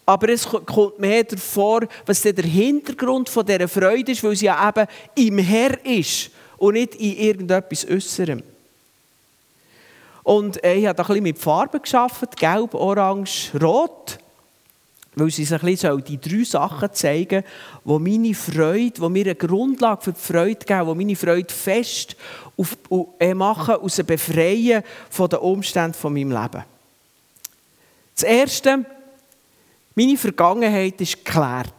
Aber 0.05 0.29
es 0.29 0.47
kommt 0.47 0.99
mehr 0.99 1.23
davor, 1.23 1.81
was 2.05 2.21
der 2.21 2.35
Hintergrund 2.35 3.27
von 3.27 3.43
dieser 3.43 3.67
Freude 3.67 4.11
ist, 4.11 4.23
weil 4.23 4.35
sie 4.35 4.45
ja 4.45 4.69
eben 4.69 4.87
im 5.15 5.39
Herr 5.39 5.83
ist 5.83 6.29
und 6.57 6.73
nicht 6.75 6.93
in 6.93 7.17
irgendetwas 7.17 7.87
Äußerem. 7.89 8.43
Und 10.29 10.63
ich 10.63 10.85
habe 10.85 11.01
ein 11.01 11.07
bisschen 11.07 11.23
mit 11.23 11.39
Farben 11.39 11.81
geschaffen, 11.81 12.27
gelb, 12.35 12.75
orange, 12.75 13.49
rot, 13.59 14.19
weil 15.15 15.31
sie 15.31 15.43
sich 15.43 15.59
ein 15.59 15.65
bisschen 15.65 16.03
die 16.03 16.21
drei 16.21 16.43
Sachen 16.43 16.93
zeigen, 16.93 17.43
wo 17.83 17.97
meine 17.97 18.35
Freude, 18.35 19.01
wo 19.01 19.09
mir 19.09 19.25
eine 19.25 19.33
Grundlage 19.33 20.03
für 20.03 20.13
die 20.13 20.19
Freude 20.19 20.63
geben, 20.63 20.85
wo 20.85 20.93
meine 20.93 21.15
Freude 21.15 21.51
fest 21.51 22.15
auf, 22.55 22.77
äh, 23.19 23.33
machen, 23.33 23.77
aus 23.77 23.95
dem 23.95 24.05
Befreien 24.05 24.83
von 25.09 25.29
den 25.29 25.39
Umständen 25.39 25.95
von 25.95 26.13
meinem 26.13 26.29
Leben. 26.29 26.63
Das 28.13 28.23
Erste, 28.23 28.85
meine 29.95 30.15
Vergangenheit 30.15 31.01
ist 31.01 31.25
geklärt. 31.25 31.73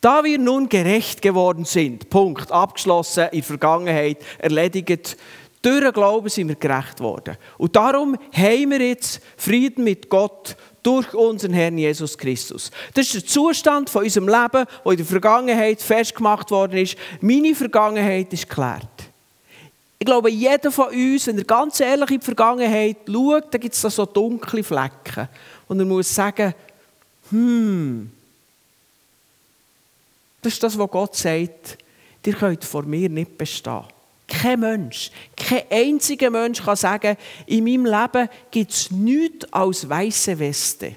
Da 0.00 0.24
wir 0.24 0.38
nun 0.38 0.66
gerecht 0.66 1.20
geworden 1.20 1.66
sind, 1.66 2.08
Punkt, 2.08 2.50
abgeschlossen, 2.50 3.24
in 3.32 3.40
der 3.40 3.42
Vergangenheit, 3.42 4.16
erledigt, 4.38 5.18
durch 5.66 5.80
den 5.80 5.92
Glauben 5.92 6.28
sind 6.28 6.46
wir 6.46 6.54
gerecht 6.54 7.00
worden. 7.00 7.36
Und 7.58 7.74
darum 7.74 8.16
haben 8.32 8.70
wir 8.70 8.80
jetzt 8.80 9.20
Frieden 9.36 9.82
mit 9.82 10.08
Gott 10.08 10.56
durch 10.84 11.12
unseren 11.12 11.54
Herrn 11.54 11.76
Jesus 11.76 12.16
Christus. 12.16 12.70
Das 12.94 13.06
ist 13.06 13.14
der 13.14 13.26
Zustand 13.26 13.90
von 13.90 14.04
unserem 14.04 14.28
Leben, 14.28 14.64
der 14.84 14.92
in 14.92 14.96
der 14.96 15.06
Vergangenheit 15.06 15.82
festgemacht 15.82 16.52
worden 16.52 16.78
ist. 16.78 16.96
Meine 17.20 17.52
Vergangenheit 17.52 18.32
ist 18.32 18.48
geklärt. 18.48 18.86
Ich 19.98 20.06
glaube, 20.06 20.30
jeder 20.30 20.70
von 20.70 20.88
uns, 20.88 21.26
wenn 21.26 21.38
er 21.38 21.44
ganz 21.44 21.80
ehrlich 21.80 22.10
in 22.10 22.20
die 22.20 22.24
Vergangenheit 22.24 22.98
schaut, 23.10 23.52
da 23.52 23.58
gibt 23.58 23.74
es 23.74 23.80
da 23.80 23.90
so 23.90 24.06
dunkle 24.06 24.62
Flecken. 24.62 25.28
Und 25.66 25.80
er 25.80 25.86
muss 25.86 26.14
sagen, 26.14 26.54
hm, 27.30 28.08
das 30.42 30.52
ist 30.52 30.62
das, 30.62 30.78
was 30.78 30.90
Gott 30.92 31.16
sagt, 31.16 31.78
ihr 32.24 32.34
könnt 32.34 32.64
vor 32.64 32.84
mir 32.84 33.08
nicht 33.08 33.36
bestehen. 33.36 33.95
Kein 34.28 34.60
Mensch, 34.60 35.10
kein 35.36 35.62
einziger 35.70 36.30
Mensch 36.30 36.62
kann 36.62 36.76
sagen, 36.76 37.16
in 37.46 37.64
meinem 37.64 37.86
Leben 37.86 38.28
gibt 38.50 38.72
es 38.72 38.90
nichts 38.90 39.52
als 39.52 39.88
weiße 39.88 40.38
Weste. 40.38 40.96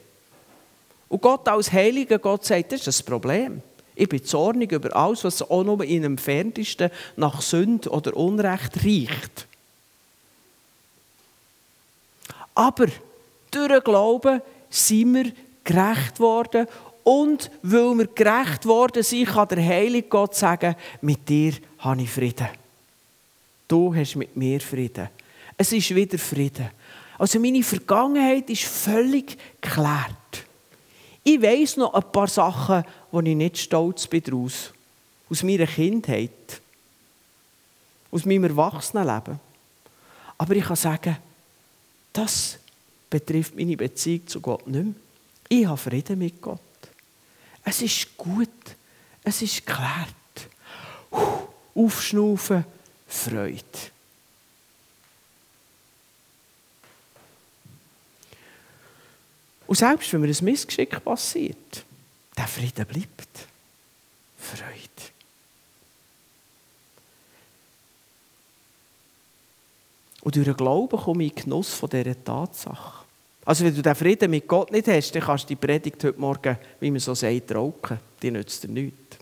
Und 1.07 1.21
Gott 1.21 1.47
als 1.47 1.71
heiliger 1.71 2.19
Gott 2.19 2.45
sagt, 2.45 2.71
das 2.71 2.79
ist 2.79 2.87
das 2.87 3.03
Problem. 3.03 3.61
Ich 3.95 4.07
bin 4.07 4.23
zornig 4.23 4.71
über 4.71 4.95
alles, 4.95 5.23
was 5.23 5.41
auch 5.41 5.63
nur 5.63 5.83
in 5.83 6.03
dem 6.03 6.13
Entferntesten 6.13 6.89
nach 7.17 7.41
Sünde 7.41 7.89
oder 7.89 8.15
Unrecht 8.15 8.83
riecht. 8.83 9.47
Aber 12.55 12.87
durch 13.51 13.67
den 13.67 13.83
Glauben 13.83 14.41
sind 14.69 15.13
wir 15.13 15.31
gerecht 15.63 16.19
worden 16.19 16.67
und 17.03 17.49
weil 17.61 17.97
wir 17.97 18.07
gerecht 18.07 18.65
worden 18.65 19.03
sind, 19.03 19.29
kann 19.29 19.47
der 19.47 19.65
heilige 19.65 20.07
Gott 20.07 20.35
sagen, 20.35 20.75
mit 21.01 21.27
dir 21.27 21.53
habe 21.79 22.01
ich 22.01 22.09
Frieden. 22.09 22.58
Du 23.69 23.93
hast 23.93 24.15
mit 24.15 24.35
mir 24.35 24.59
Frieden. 24.59 25.09
Es 25.55 25.71
ist 25.71 25.93
wieder 25.93 26.17
Frieden. 26.17 26.71
Also 27.19 27.39
meine 27.39 27.61
Vergangenheit 27.61 28.49
ist 28.49 28.63
völlig 28.63 29.37
geklärt. 29.61 30.45
Ich 31.23 31.39
weiß 31.39 31.77
noch 31.77 31.93
ein 31.93 32.11
paar 32.11 32.27
Sachen, 32.27 32.83
wo 33.11 33.19
ich 33.21 33.35
nicht 33.35 33.59
stolz 33.59 34.07
bin 34.07 34.23
daraus. 34.23 34.73
Aus 35.29 35.43
meiner 35.43 35.67
Kindheit. 35.67 36.61
Aus 38.09 38.25
meinem 38.25 38.45
Erwachsenenleben. 38.45 39.39
Aber 40.39 40.55
ich 40.55 40.63
kann 40.63 40.75
sagen, 40.75 41.17
das 42.11 42.57
betrifft 43.07 43.55
meine 43.55 43.77
Beziehung 43.77 44.25
zu 44.25 44.41
Gott 44.41 44.65
nicht 44.65 44.83
mehr. 44.83 44.95
Ich 45.47 45.65
habe 45.67 45.77
Frieden 45.77 46.17
mit 46.17 46.41
Gott. 46.41 46.59
Es 47.63 47.83
ist 47.83 48.17
gut. 48.17 48.49
Es 49.23 49.43
ist 49.43 49.63
geklärt. 49.63 50.15
Aufschnaufen 51.75 52.65
Freude. 53.09 53.63
Und 59.67 59.75
selbst 59.75 60.13
wenn 60.13 60.21
mir 60.21 60.27
ein 60.27 60.45
Missgeschick 60.45 61.03
passiert, 61.03 61.85
der 62.37 62.47
Frieden 62.47 62.85
bleibt. 62.85 63.47
Freude. 64.37 64.79
Und 70.21 70.35
durch 70.35 70.45
den 70.45 70.55
Glauben 70.57 70.97
komme 70.97 71.23
ich 71.23 71.37
in 71.37 71.43
Genuss 71.43 71.73
von 71.73 71.89
dieser 71.89 72.23
Tatsache. 72.23 73.05
Also 73.45 73.65
wenn 73.65 73.75
du 73.75 73.81
den 73.81 73.95
Frieden 73.95 74.29
mit 74.29 74.47
Gott 74.47 74.71
nicht 74.71 74.87
hast, 74.87 75.15
dann 75.15 75.23
kannst 75.23 75.45
du 75.45 75.47
die 75.49 75.55
Predigt 75.55 76.03
heute 76.03 76.19
Morgen, 76.19 76.57
wie 76.79 76.91
man 76.91 76.99
so 76.99 77.15
sagt, 77.15 77.51
rauchen. 77.51 77.99
Die 78.21 78.31
nützt 78.31 78.63
dir 78.63 78.67
nichts. 78.67 79.17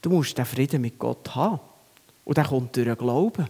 Du 0.00 0.10
musst 0.10 0.36
den 0.36 0.44
Frieden 0.44 0.80
mit 0.80 0.98
Gott 0.98 1.34
haben. 1.34 1.60
Und 2.24 2.38
der 2.38 2.44
kommt 2.44 2.76
durch 2.76 2.86
den 2.86 2.96
Glauben. 2.96 3.48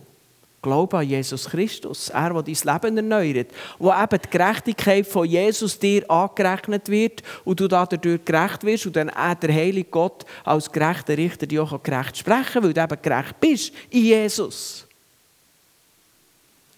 Glaube 0.63 0.99
an 0.99 1.09
Jesus 1.09 1.47
Christus, 1.47 2.09
er, 2.11 2.33
der 2.33 2.43
dein 2.45 2.81
Leben 2.81 2.97
erneuert, 2.97 3.49
wo 3.81 3.93
eben 3.93 4.21
die 4.25 4.31
Gerechtigkeit 4.31 5.05
von 5.05 5.27
Jesus 5.27 5.77
dir 5.77 6.09
angerechnet 6.09 6.89
wird 6.89 7.21
und 7.45 7.59
du 7.59 7.67
dadurch 7.67 8.25
gerecht 8.25 8.63
wirst 8.63 8.87
und 8.87 8.95
dann 8.95 9.11
auch 9.11 9.35
der 9.35 9.53
heilige 9.53 9.91
Gott 9.91 10.25
als 10.45 10.71
gerechter 10.71 11.19
Richter 11.19 11.49
dir 11.49 11.65
auch 11.65 11.83
gerecht 11.83 12.17
sprechen 12.17 12.63
weil 12.63 12.73
du 12.73 12.81
eben 12.81 13.03
gerecht 13.03 13.41
bist 13.41 13.73
in 13.91 14.05
Jesus. 14.05 14.87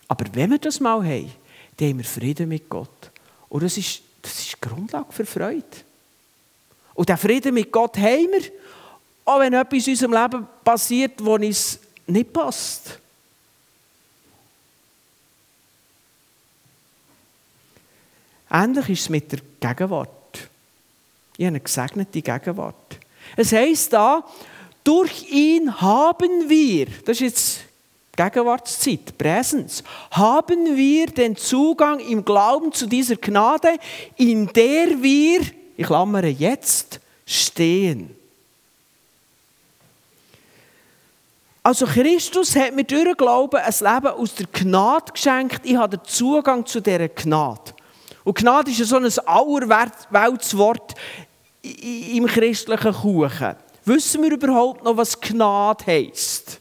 Aber 0.08 0.24
wenn 0.32 0.50
wir 0.50 0.58
das 0.58 0.80
mal 0.80 1.04
haben, 1.04 1.30
dann 1.76 1.88
haben 1.88 1.98
wir 1.98 2.04
Frieden 2.04 2.48
mit 2.48 2.70
Gott. 2.70 2.88
Und 3.50 3.62
das 3.62 3.76
ist, 3.76 4.00
das 4.22 4.38
ist 4.38 4.52
die 4.52 4.66
Grundlage 4.66 5.12
für 5.12 5.26
Freude. 5.26 5.64
Und 6.94 7.08
der 7.08 7.18
Frieden 7.18 7.52
mit 7.52 7.70
Gott 7.70 7.98
haben 7.98 8.30
wir, 8.32 8.42
auch 9.26 9.40
wenn 9.40 9.52
etwas 9.52 9.86
in 9.86 9.92
unserem 9.92 10.12
Leben 10.12 10.46
passiert, 10.64 11.12
wo 11.22 11.34
uns 11.34 11.80
nicht 12.06 12.32
passt. 12.32 12.99
Ähnlich 18.50 18.88
ist 18.90 19.00
es 19.02 19.08
mit 19.08 19.32
der 19.32 19.40
Gegenwart. 19.61 20.11
Ich 21.37 21.44
habe 21.44 21.49
eine 21.49 21.61
gesegnete 21.61 22.23
Gegenwart. 22.23 22.99
Es 23.37 23.52
heisst 23.52 23.92
da, 23.92 24.25
durch 24.84 25.30
ihn 25.30 25.80
haben 25.80 26.49
wir, 26.49 26.87
das 27.04 27.16
ist 27.16 27.20
jetzt 27.20 27.61
Gegenwartszeit, 28.14 29.18
Präsens, 29.18 29.82
haben 30.11 30.76
wir 30.76 31.06
den 31.06 31.37
Zugang 31.37 31.99
im 31.99 32.25
Glauben 32.25 32.70
zu 32.73 32.87
dieser 32.87 33.16
Gnade, 33.16 33.76
in 34.16 34.46
der 34.52 35.02
wir, 35.02 35.40
ich 35.76 35.87
klammere 35.87 36.28
jetzt, 36.28 37.00
stehen. 37.26 38.14
Also 41.66 41.87
Christus 41.87 42.54
hat 42.56 42.75
mir 42.75 42.85
durch 42.85 43.16
Glauben 43.16 43.56
ein 43.56 43.73
Leben 43.73 44.14
aus 44.14 44.35
der 44.35 44.47
Gnade 44.52 45.12
geschenkt. 45.12 45.62
Ich 45.64 45.75
habe 45.75 45.97
den 45.97 46.04
Zugang 46.04 46.66
zu 46.66 46.83
dieser 46.83 47.09
Gnade. 47.09 47.73
Und 48.23 48.37
Gnade 48.37 48.71
ist 48.71 48.85
so 48.87 48.97
ein 48.97 49.11
allerwelts 49.26 50.56
Wort 50.59 50.94
im 51.62 52.26
christlichen 52.26 52.92
Kuchen. 52.92 53.56
Wissen 53.87 54.23
wir 54.23 54.33
überhaupt 54.33 54.85
noch, 54.85 54.99
was 54.99 55.18
Gnade 55.18 55.87
heisst? 55.87 56.61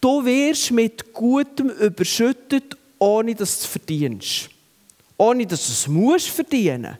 du 0.00 0.24
wirst 0.24 0.70
mit 0.70 1.12
Gutem 1.12 1.68
überschüttet, 1.68 2.76
ohne 2.96 3.34
dass 3.34 3.58
du 3.58 3.64
es 3.64 3.66
verdienst. 3.66 4.50
Ohne 5.16 5.44
dass 5.44 5.66
du 5.66 5.72
es 5.72 5.88
musst 5.88 6.28
verdienen. 6.28 6.96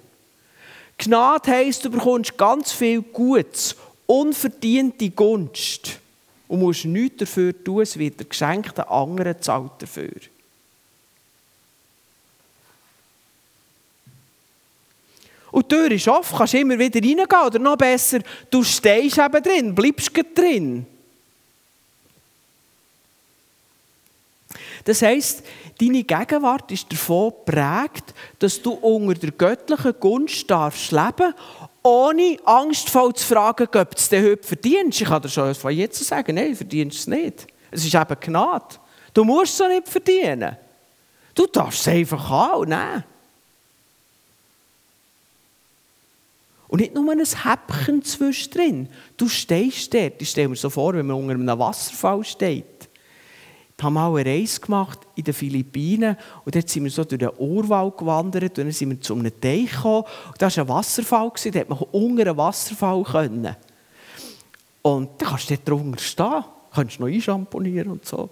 Gnade 0.98 1.52
heisst, 1.52 1.84
du 1.84 1.90
bekommst 1.90 2.36
ganz 2.36 2.72
viel 2.72 3.02
Gutes, 3.02 3.76
unverdiente 4.06 5.08
Gunst 5.10 6.00
und 6.48 6.60
musst 6.60 6.84
nichts 6.84 7.18
dafür 7.18 7.52
tun, 7.64 7.82
es 7.82 7.98
wird 7.98 8.20
der 8.20 8.26
geschenkte 8.26 8.88
anderen 8.88 9.40
zahlt 9.40 9.72
dafür. 9.78 10.12
Und 15.50 15.72
die 15.72 15.74
Tür 15.74 15.90
ist 15.90 16.08
offen, 16.08 16.36
kannst 16.36 16.54
immer 16.54 16.78
wieder 16.78 17.00
reingehen. 17.00 17.46
Oder 17.46 17.58
noch 17.58 17.76
besser, 17.76 18.18
du 18.50 18.62
stehst 18.62 19.18
eben 19.18 19.42
drin, 19.42 19.74
bleibst 19.74 20.12
drin. 20.34 20.84
Das 24.84 25.02
heisst, 25.02 25.42
deine 25.80 26.04
Gegenwart 26.04 26.70
ist 26.70 26.92
davon 26.92 27.32
geprägt, 27.44 28.14
dass 28.38 28.60
du 28.60 28.72
unter 28.72 29.14
der 29.14 29.32
göttlichen 29.32 29.94
Gunst 29.98 30.50
darfst 30.50 30.92
leben 30.92 31.34
ohne 31.86 32.36
angstvoll 32.44 33.14
zu 33.14 33.24
fragen, 33.24 33.68
ob 33.68 33.90
du 33.90 33.96
es 33.96 34.08
denn 34.08 34.24
heute 34.24 34.42
verdienst. 34.42 35.00
Ich 35.00 35.06
kann 35.06 35.22
dir 35.22 35.28
schon 35.28 35.54
von 35.54 35.72
jetzt 35.72 36.04
sagen, 36.04 36.34
nein, 36.34 36.50
du 36.50 36.56
verdienst 36.56 36.98
es 36.98 37.06
nicht. 37.06 37.46
Es 37.70 37.84
ist 37.84 37.94
eben 37.94 38.16
Gnade. 38.20 38.74
Du 39.14 39.22
musst 39.22 39.60
es 39.60 39.68
nicht 39.68 39.88
verdienen. 39.88 40.56
Du 41.32 41.46
darfst 41.46 41.82
es 41.82 41.88
einfach 41.88 42.28
haben 42.28 42.70
nehmen. 42.70 43.04
Und 46.66 46.80
nicht 46.80 46.92
nur 46.92 47.12
ein 47.12 47.24
Häppchen 47.24 48.02
zwischendrin. 48.02 48.88
Du 49.16 49.28
stehst 49.28 49.94
dort. 49.94 50.20
Ich 50.20 50.30
stelle 50.30 50.48
mir 50.48 50.56
so 50.56 50.68
vor, 50.68 50.92
wenn 50.94 51.06
man 51.06 51.16
unter 51.16 51.34
einem 51.34 51.58
Wasserfall 51.58 52.24
steht. 52.24 52.75
Ich 53.78 53.84
habe 53.84 53.92
mal 53.92 54.16
eine 54.16 54.24
Reise 54.24 54.58
gemacht 54.60 55.00
in 55.16 55.24
den 55.24 55.34
Philippinen 55.34 56.16
und 56.44 56.54
dort 56.54 56.68
sind 56.68 56.84
wir 56.84 56.90
so 56.90 57.04
durch 57.04 57.18
den 57.18 57.30
Urwald 57.36 57.98
gewandert 57.98 58.58
und 58.58 58.64
dann 58.64 58.72
sind 58.72 58.90
wir 58.90 59.00
zu 59.00 59.14
einem 59.14 59.38
Teich 59.38 59.70
gekommen 59.70 60.04
und 60.28 60.40
da 60.40 60.56
war 60.56 60.64
ein 60.64 60.68
Wasserfall, 60.68 61.30
da 61.34 61.50
konnte 61.50 61.66
man 61.68 61.78
unter 61.92 62.22
einem 62.22 62.36
Wasserfall. 62.38 63.02
Können. 63.02 63.56
Und 64.80 65.20
da 65.20 65.26
kannst 65.26 65.50
du 65.50 65.56
dort 65.56 65.68
drunter 65.68 65.98
stehen, 65.98 66.44
kannst 66.72 67.00
noch 67.00 67.08
einschamponieren 67.08 67.92
und 67.92 68.06
so. 68.06 68.30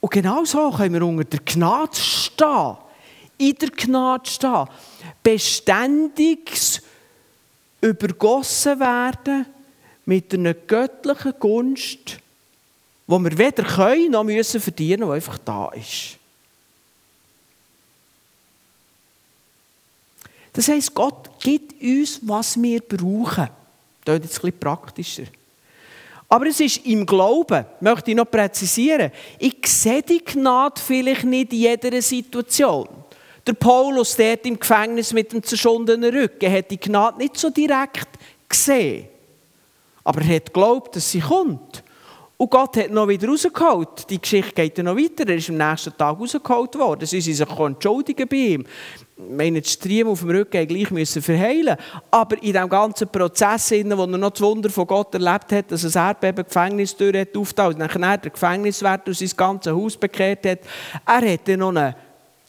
Und 0.00 0.10
genau 0.10 0.44
so 0.44 0.70
können 0.70 0.94
wir 0.94 1.06
unter 1.06 1.24
der 1.24 1.40
Gnade 1.44 1.94
stehen, 1.94 2.76
in 3.38 3.54
der 3.54 3.70
Gnade 3.70 4.28
stehen, 4.28 4.66
beständiges 5.22 6.82
übergossen 7.80 8.80
werden 8.80 9.46
mit 10.06 10.34
einer 10.34 10.54
göttlichen 10.54 11.34
Gunst, 11.38 12.18
wo 13.12 13.18
wir 13.18 13.36
weder 13.36 13.62
können 13.62 14.12
noch 14.12 14.24
müssen 14.24 14.58
verdienen, 14.58 15.06
die 15.06 15.12
einfach 15.12 15.36
da 15.36 15.68
ist. 15.72 16.16
Das 20.54 20.68
heisst, 20.68 20.94
Gott 20.94 21.28
gibt 21.38 21.74
uns, 21.82 22.20
was 22.22 22.60
wir 22.62 22.80
brauchen. 22.80 23.50
Das 24.06 24.16
ist 24.16 24.24
jetzt 24.24 24.42
ein 24.42 24.58
praktischer. 24.58 25.24
Aber 26.26 26.46
es 26.46 26.58
ist 26.60 26.86
im 26.86 27.04
Glauben, 27.04 27.66
möchte 27.80 28.12
ich 28.12 28.16
noch 28.16 28.30
präzisieren, 28.30 29.12
ich 29.38 29.58
sehe 29.66 30.02
die 30.02 30.24
Gnade 30.24 30.80
vielleicht 30.80 31.24
nicht 31.24 31.52
in 31.52 31.58
jeder 31.58 32.00
Situation. 32.00 32.88
Der 33.46 33.52
Paulus, 33.52 34.16
der 34.16 34.42
im 34.42 34.58
Gefängnis 34.58 35.12
mit 35.12 35.30
dem 35.34 35.42
zerschundenen 35.42 36.14
Rücken, 36.14 36.50
hat 36.50 36.70
die 36.70 36.80
Gnade 36.80 37.18
nicht 37.18 37.36
so 37.36 37.50
direkt 37.50 38.08
gesehen. 38.48 39.06
Aber 40.02 40.22
er 40.22 40.36
hat 40.36 40.46
geglaubt, 40.46 40.96
dass 40.96 41.10
sie 41.10 41.20
kommt. 41.20 41.82
Und 42.42 42.50
Gott 42.50 42.76
hat 42.76 42.90
noch 42.90 43.06
wieder 43.06 43.28
rausgeholt. 43.28 44.10
Die 44.10 44.20
Geschichte 44.20 44.52
geht 44.52 44.76
noch 44.78 44.96
weiter. 44.96 45.28
Er 45.28 45.36
ist 45.36 45.48
am 45.48 45.58
nächsten 45.58 45.96
Tag 45.96 46.18
rausgeholt 46.18 46.74
worden. 46.74 47.06
Sie 47.06 47.20
sind 47.20 47.34
sich 47.34 47.48
entschuldigen 47.48 48.26
bei 48.26 48.36
ihm. 48.36 48.66
Ich 49.16 49.36
meine, 49.36 49.62
die 49.62 49.70
Striemen 49.70 50.10
auf 50.10 50.22
dem 50.22 50.30
Rücken 50.30 50.66
gleich 50.66 50.90
müssen 50.90 51.22
verheilen. 51.22 51.76
Aber 52.10 52.34
in 52.42 52.52
diesem 52.52 52.68
ganzen 52.68 53.06
Prozess, 53.06 53.70
wo 53.70 54.02
er 54.02 54.06
noch 54.08 54.30
das 54.30 54.40
Wunder 54.40 54.70
von 54.70 54.88
Gott 54.88 55.14
erlebt 55.14 55.52
hat, 55.52 55.70
dass 55.70 55.84
ein 55.84 56.08
Erdbeben 56.08 56.44
Gefängnistür 56.44 57.16
hat 57.20 57.36
aufgetaucht, 57.36 57.78
nachher 57.78 58.18
der 58.18 58.32
Gefängniswärter 58.32 59.12
aus 59.12 59.20
sein 59.20 59.30
ganzes 59.36 59.72
Haus 59.72 59.96
bekehrt 59.96 60.44
hat, 60.44 60.58
er 61.06 61.32
hatte 61.32 61.56
noch 61.56 61.68
eine, 61.68 61.94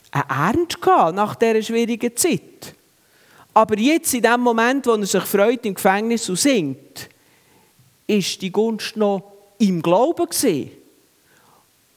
eine 0.09 0.25
Ernst 0.27 0.81
gehabt 0.81 1.15
nach 1.15 1.35
dieser 1.35 1.61
schwierigen 1.61 2.17
Zeit. 2.17 2.73
Aber 3.53 3.77
jetzt, 3.77 4.11
in 4.15 4.23
dem 4.23 4.41
Moment, 4.41 4.87
wo 4.87 4.93
er 4.93 5.05
sich 5.05 5.23
freut 5.23 5.63
im 5.67 5.75
Gefängnis 5.75 6.27
und 6.29 6.39
singt, 6.39 7.09
ist 8.07 8.41
die 8.41 8.51
Gunst 8.51 8.97
noch 8.97 9.32
im 9.67 9.81
Glauben 9.81 10.27
gesehen. 10.27 10.71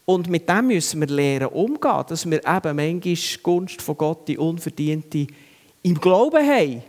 Und 0.04 0.28
mit 0.28 0.48
dem 0.48 0.68
müssen 0.68 1.00
wir 1.00 1.08
lernen 1.08 1.48
umgehen, 1.48 2.04
dass 2.08 2.30
wir 2.30 2.38
eben 2.38 2.76
manchmal 2.76 3.16
Gunst 3.42 3.82
von 3.82 3.96
Gott, 3.96 4.28
die 4.28 4.38
unverdiente, 4.38 5.26
im 5.82 6.00
Glauben 6.00 6.46
haben. 6.46 6.82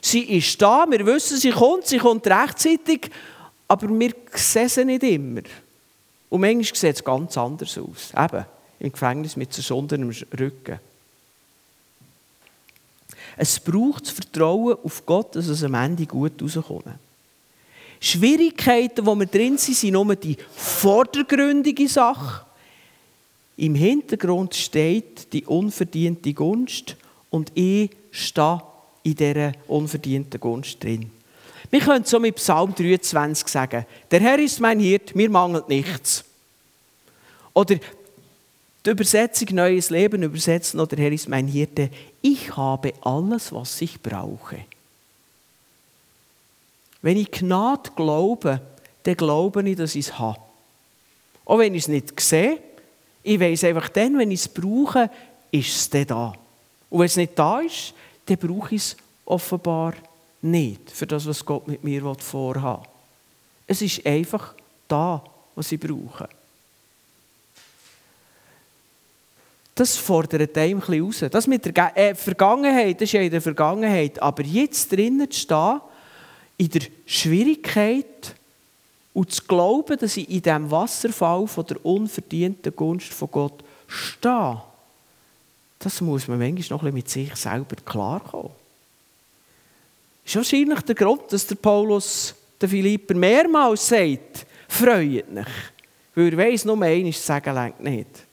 Sie 0.00 0.22
ist 0.22 0.60
da, 0.62 0.86
wir 0.88 1.04
wissen, 1.06 1.38
sie 1.38 1.50
kommt, 1.50 1.86
sie 1.86 1.98
kommt 1.98 2.26
rechtzeitig, 2.26 3.10
aber 3.66 3.88
wir 3.88 4.14
sehen 4.32 4.68
sie 4.68 4.84
nicht 4.84 5.02
immer. 5.02 5.42
Und 6.30 6.40
manchmal 6.40 6.64
sieht 6.64 6.96
es 6.96 7.04
ganz 7.04 7.36
anders 7.36 7.76
aus. 7.78 8.12
Eben, 8.16 8.44
im 8.78 8.92
Gefängnis 8.92 9.36
mit 9.36 9.52
zerschundenem 9.52 10.12
Rücken. 10.38 10.78
Es 13.36 13.58
braucht 13.58 14.06
das 14.06 14.12
Vertrauen 14.12 14.76
auf 14.82 15.04
Gott, 15.04 15.34
dass 15.34 15.46
es 15.48 15.64
am 15.64 15.74
Ende 15.74 16.06
gut 16.06 16.40
rauskommt. 16.40 16.84
Schwierigkeiten, 18.04 19.06
wo 19.06 19.14
wir 19.14 19.26
drin 19.26 19.56
sind, 19.56 19.76
sind 19.76 19.92
nur 19.92 20.16
die 20.16 20.36
vordergründige 20.56 21.88
Sache. 21.88 22.44
Im 23.56 23.76
Hintergrund 23.76 24.56
steht 24.56 25.32
die 25.32 25.44
unverdiente 25.44 26.34
Gunst 26.34 26.96
und 27.30 27.52
ich 27.54 27.90
stehe 28.10 28.60
in 29.04 29.14
dieser 29.14 29.52
unverdienten 29.68 30.40
Gunst 30.40 30.82
drin. 30.82 31.12
Wir 31.70 31.78
können 31.78 32.04
so 32.04 32.18
mit 32.18 32.34
Psalm 32.34 32.74
23 32.74 33.46
sagen, 33.46 33.86
der 34.10 34.20
Herr 34.20 34.38
ist 34.40 34.58
mein 34.58 34.80
Hirt, 34.80 35.14
mir 35.14 35.30
mangelt 35.30 35.68
nichts. 35.68 36.24
Oder 37.54 37.76
die 38.84 38.90
Übersetzung 38.90 39.54
Neues 39.54 39.90
Leben 39.90 40.24
übersetzen, 40.24 40.80
oder 40.80 40.96
Herr 40.96 41.12
ist 41.12 41.28
mein 41.28 41.46
Hirte, 41.46 41.88
ich 42.20 42.56
habe 42.56 42.94
alles, 43.02 43.52
was 43.52 43.80
ich 43.80 44.02
brauche. 44.02 44.64
Wenn 47.02 47.16
ich 47.16 47.30
Gnade 47.30 47.90
glaube, 47.96 48.60
dann 49.02 49.16
glaube 49.16 49.68
ich, 49.68 49.76
dass 49.76 49.94
ich 49.94 50.06
es 50.06 50.18
habe. 50.18 50.38
Auch 51.44 51.58
wenn 51.58 51.74
ich 51.74 51.82
es 51.82 51.88
nicht 51.88 52.18
sehe, 52.20 52.58
ich 53.24 53.38
weiß 53.38 53.64
einfach 53.64 53.88
dann, 53.88 54.18
wenn 54.18 54.30
ich 54.30 54.40
es 54.40 54.48
brauche, 54.48 55.10
ist 55.50 55.76
es 55.76 55.90
dann 55.90 56.06
da. 56.06 56.32
Und 56.88 57.00
wenn 57.00 57.06
es 57.06 57.16
nicht 57.16 57.38
da 57.38 57.60
ist, 57.60 57.94
dann 58.26 58.36
brauche 58.36 58.74
ich 58.74 58.82
es 58.82 58.96
offenbar 59.24 59.94
nicht 60.40 60.90
für 60.90 61.06
das, 61.06 61.26
was 61.26 61.44
Gott 61.44 61.66
mit 61.66 61.82
mir 61.84 62.14
vorhat. 62.18 62.88
Es 63.66 63.82
ist 63.82 64.04
einfach 64.06 64.54
da, 64.88 65.22
was 65.54 65.72
ich 65.72 65.80
brauche. 65.80 66.28
Das 69.74 69.96
fordert 69.96 70.56
einem 70.56 70.78
ein 70.78 70.80
bisschen 70.80 71.04
raus. 71.04 71.24
Das 71.30 71.46
mit 71.46 71.64
der 71.64 71.96
äh, 71.96 72.14
Vergangenheit, 72.14 72.96
das 72.96 73.08
ist 73.08 73.12
ja 73.12 73.22
in 73.22 73.30
der 73.30 73.40
Vergangenheit. 73.40 74.20
Aber 74.20 74.42
jetzt 74.42 74.92
drinnen 74.92 75.30
zu 75.30 75.40
stehen, 75.40 75.80
in 76.62 76.68
der 76.68 76.82
Schwierigkeit 77.06 78.36
und 79.12 79.32
zu 79.32 79.42
glauben, 79.42 79.98
dass 79.98 80.16
ich 80.16 80.30
in 80.30 80.42
diesem 80.42 80.70
Wasserfall 80.70 81.48
von 81.48 81.66
der 81.66 81.84
unverdienten 81.84 82.74
Gunst 82.76 83.12
von 83.12 83.30
Gott 83.32 83.64
stehe, 83.88 84.62
das 85.80 86.00
muss 86.00 86.28
man 86.28 86.38
manchmal 86.38 86.78
noch 86.78 86.84
ein 86.84 86.94
bisschen 86.94 86.94
mit 86.94 87.08
sich 87.08 87.34
selber 87.34 87.74
klarkommen. 87.84 88.52
Das 90.22 90.30
ist 90.30 90.36
wahrscheinlich 90.36 90.80
der 90.82 90.94
Grund, 90.94 91.32
dass 91.32 91.48
der 91.48 91.56
Paulus 91.56 92.32
den 92.60 92.68
Philipper 92.68 93.14
mehrmals 93.14 93.88
sagt, 93.88 94.46
freut 94.68 95.32
mich. 95.32 95.46
Weil 96.14 96.32
er 96.32 96.38
weiss, 96.38 96.64
nur 96.64 96.80
einmal 96.80 97.12
sagen 97.12 97.54
längt 97.56 97.80
nicht. 97.80 98.24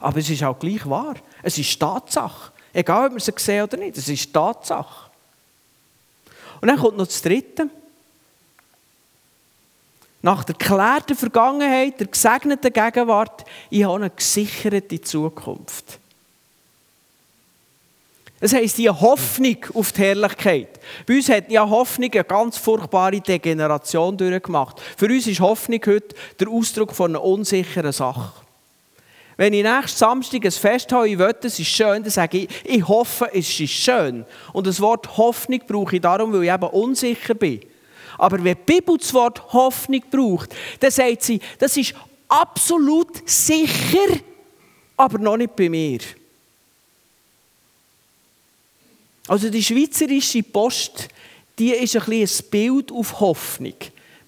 Aber 0.00 0.18
es 0.18 0.28
ist 0.28 0.42
auch 0.42 0.58
gleich 0.58 0.86
wahr. 0.86 1.14
Es 1.42 1.56
ist 1.56 1.80
Tatsache. 1.80 2.52
Egal, 2.74 3.06
ob 3.06 3.12
man 3.12 3.20
sie 3.20 3.32
sehen 3.36 3.62
oder 3.62 3.78
nicht, 3.78 3.96
es 3.96 4.08
ist 4.08 4.34
Tatsache. 4.34 5.11
Und 6.62 6.68
dann 6.68 6.78
kommt 6.78 6.96
noch 6.96 7.06
das 7.06 7.20
Dritte. 7.20 7.68
Nach 10.22 10.44
der 10.44 10.54
geklärten 10.54 11.16
Vergangenheit, 11.16 11.98
der 11.98 12.06
gesegneten 12.06 12.72
Gegenwart, 12.72 13.44
ich 13.68 13.82
habe 13.82 13.96
eine 13.96 14.10
gesicherte 14.10 15.00
Zukunft. 15.00 15.98
Das 18.38 18.52
heisst, 18.52 18.78
die 18.78 18.88
Hoffnung 18.88 19.56
auf 19.74 19.90
die 19.90 20.02
Herrlichkeit. 20.02 20.80
Bei 21.06 21.16
uns 21.16 21.28
hat 21.28 21.50
ja 21.50 21.68
Hoffnung 21.68 22.10
eine 22.12 22.24
ganz 22.24 22.58
furchtbare 22.58 23.20
Degeneration 23.20 24.16
durchgemacht. 24.16 24.80
Für 24.96 25.06
uns 25.06 25.26
ist 25.26 25.40
Hoffnung 25.40 25.80
heute 25.84 26.14
der 26.38 26.48
Ausdruck 26.48 26.94
von 26.94 27.10
einer 27.10 27.24
unsicheren 27.24 27.92
Sache. 27.92 28.41
Wenn 29.42 29.54
ich 29.54 29.64
nächsten 29.64 29.98
Samstag 29.98 30.44
ein 30.44 30.52
Fest 30.52 30.92
habe, 30.92 31.18
will, 31.18 31.34
es 31.42 31.58
ist 31.58 31.66
schön, 31.66 32.00
dann 32.00 32.10
sage 32.10 32.38
ich, 32.38 32.48
ich 32.62 32.86
hoffe, 32.86 33.28
es 33.34 33.58
ist 33.58 33.72
schön. 33.72 34.24
Und 34.52 34.68
das 34.68 34.80
Wort 34.80 35.16
Hoffnung 35.16 35.60
brauche 35.66 35.96
ich 35.96 36.00
darum, 36.00 36.32
weil 36.32 36.44
ich 36.44 36.52
eben 36.52 36.68
unsicher 36.68 37.34
bin. 37.34 37.60
Aber 38.18 38.36
wenn 38.36 38.54
die 38.54 38.72
Bibel 38.72 38.96
das 38.96 39.12
Wort 39.12 39.52
Hoffnung 39.52 40.00
braucht, 40.08 40.54
dann 40.78 40.92
sagt 40.92 41.24
sie, 41.24 41.40
das 41.58 41.76
ist 41.76 41.92
absolut 42.28 43.28
sicher, 43.28 44.20
aber 44.96 45.18
noch 45.18 45.36
nicht 45.36 45.56
bei 45.56 45.68
mir. 45.68 45.98
Also 49.26 49.50
die 49.50 49.64
Schweizerische 49.64 50.44
Post, 50.44 51.08
die 51.58 51.72
ist 51.72 51.96
ein, 51.96 52.12
ein 52.12 52.28
Bild 52.48 52.92
auf 52.92 53.18
Hoffnung. 53.18 53.74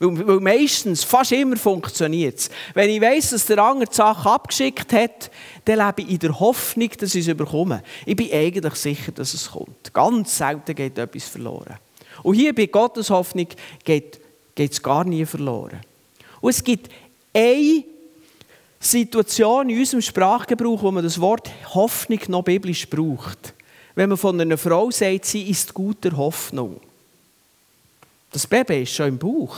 Weil, 0.04 0.26
weil 0.26 0.40
meistens, 0.40 1.04
fast 1.04 1.32
immer 1.32 1.56
funktioniert 1.56 2.38
es. 2.38 2.50
Wenn 2.74 2.90
ich 2.90 3.00
weiss, 3.00 3.30
dass 3.30 3.46
der 3.46 3.58
andere 3.58 3.88
die 3.88 3.94
Sache 3.94 4.28
abgeschickt 4.28 4.92
hat, 4.92 5.30
dann 5.64 5.78
lebe 5.78 6.02
ich 6.02 6.10
in 6.10 6.18
der 6.18 6.38
Hoffnung, 6.40 6.90
dass 6.98 7.14
ich 7.14 7.22
es 7.22 7.28
überkomme. 7.28 7.82
Ich 8.04 8.16
bin 8.16 8.30
eigentlich 8.32 8.74
sicher, 8.74 9.12
dass 9.12 9.34
es 9.34 9.50
kommt. 9.50 9.92
Ganz 9.92 10.36
selten 10.36 10.74
geht 10.74 10.98
etwas 10.98 11.24
verloren. 11.24 11.78
Und 12.22 12.34
hier 12.34 12.54
bei 12.54 12.66
Gottes 12.66 13.10
Hoffnung 13.10 13.48
geht 13.84 14.20
es 14.56 14.82
gar 14.82 15.04
nie 15.04 15.24
verloren. 15.24 15.80
Und 16.40 16.50
es 16.50 16.62
gibt 16.62 16.90
eine 17.32 17.84
Situation 18.78 19.70
in 19.70 19.78
unserem 19.78 20.02
Sprachgebrauch, 20.02 20.82
wo 20.82 20.90
man 20.90 21.02
das 21.02 21.20
Wort 21.20 21.50
Hoffnung 21.74 22.20
noch 22.28 22.42
biblisch 22.42 22.88
braucht. 22.88 23.54
Wenn 23.94 24.10
man 24.10 24.18
von 24.18 24.40
einer 24.40 24.58
Frau 24.58 24.90
sagt, 24.90 25.24
sie 25.24 25.48
ist 25.48 25.72
guter 25.72 26.16
Hoffnung. 26.16 26.80
Das 28.32 28.46
Baby 28.46 28.82
ist 28.82 28.92
schon 28.92 29.08
im 29.08 29.18
Bauch 29.18 29.56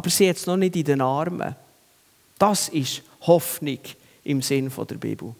aber 0.00 0.08
sie 0.08 0.30
hat 0.30 0.38
es 0.38 0.46
noch 0.46 0.56
nicht 0.56 0.74
in 0.76 0.84
den 0.84 1.02
Armen. 1.02 1.54
Das 2.38 2.70
ist 2.70 3.02
Hoffnung 3.20 3.80
im 4.24 4.40
Sinn 4.40 4.72
der 4.74 4.94
Bibel. 4.94 5.34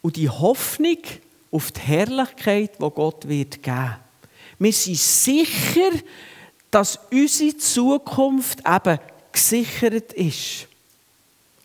Und 0.00 0.16
die 0.16 0.30
Hoffnung 0.30 0.96
auf 1.50 1.70
die 1.72 1.80
Herrlichkeit, 1.80 2.80
die 2.80 2.90
Gott 2.90 3.28
wird 3.28 3.62
geben. 3.62 3.96
Wir 4.58 4.72
sind 4.72 4.96
sicher, 4.96 5.90
dass 6.70 6.98
unsere 7.12 7.54
Zukunft 7.58 8.60
eben 8.66 8.98
gesichert 9.30 10.14
ist. 10.14 10.66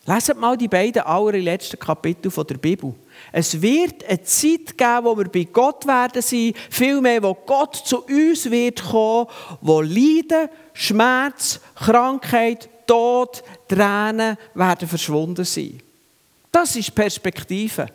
Leset 0.04 0.36
mal 0.38 0.58
die 0.58 0.68
beiden 0.68 1.00
allerletzten 1.00 1.80
Kapitel 1.80 2.30
der 2.30 2.58
Bibel. 2.58 2.94
Es 3.32 3.60
wird 3.60 4.04
eine 4.08 4.22
Zeit 4.22 4.76
geben, 4.76 5.04
wo 5.04 5.16
wir 5.16 5.28
bei 5.28 5.44
Gott 5.44 5.86
werden 5.86 6.22
sein, 6.22 6.54
vielmehr, 6.70 7.22
wo 7.22 7.34
Gott 7.34 7.76
zu 7.76 8.04
uns 8.04 8.50
wird 8.50 8.82
kommen, 8.82 9.28
wo 9.60 9.80
Leiden, 9.80 10.48
Schmerz, 10.72 11.60
Krankheit, 11.74 12.68
Tod, 12.86 13.42
Tränen 13.68 14.36
werden 14.54 14.88
verschwunden 14.88 15.44
sein. 15.44 15.80
Das 16.52 16.76
ist 16.76 16.94
Perspektive. 16.94 17.86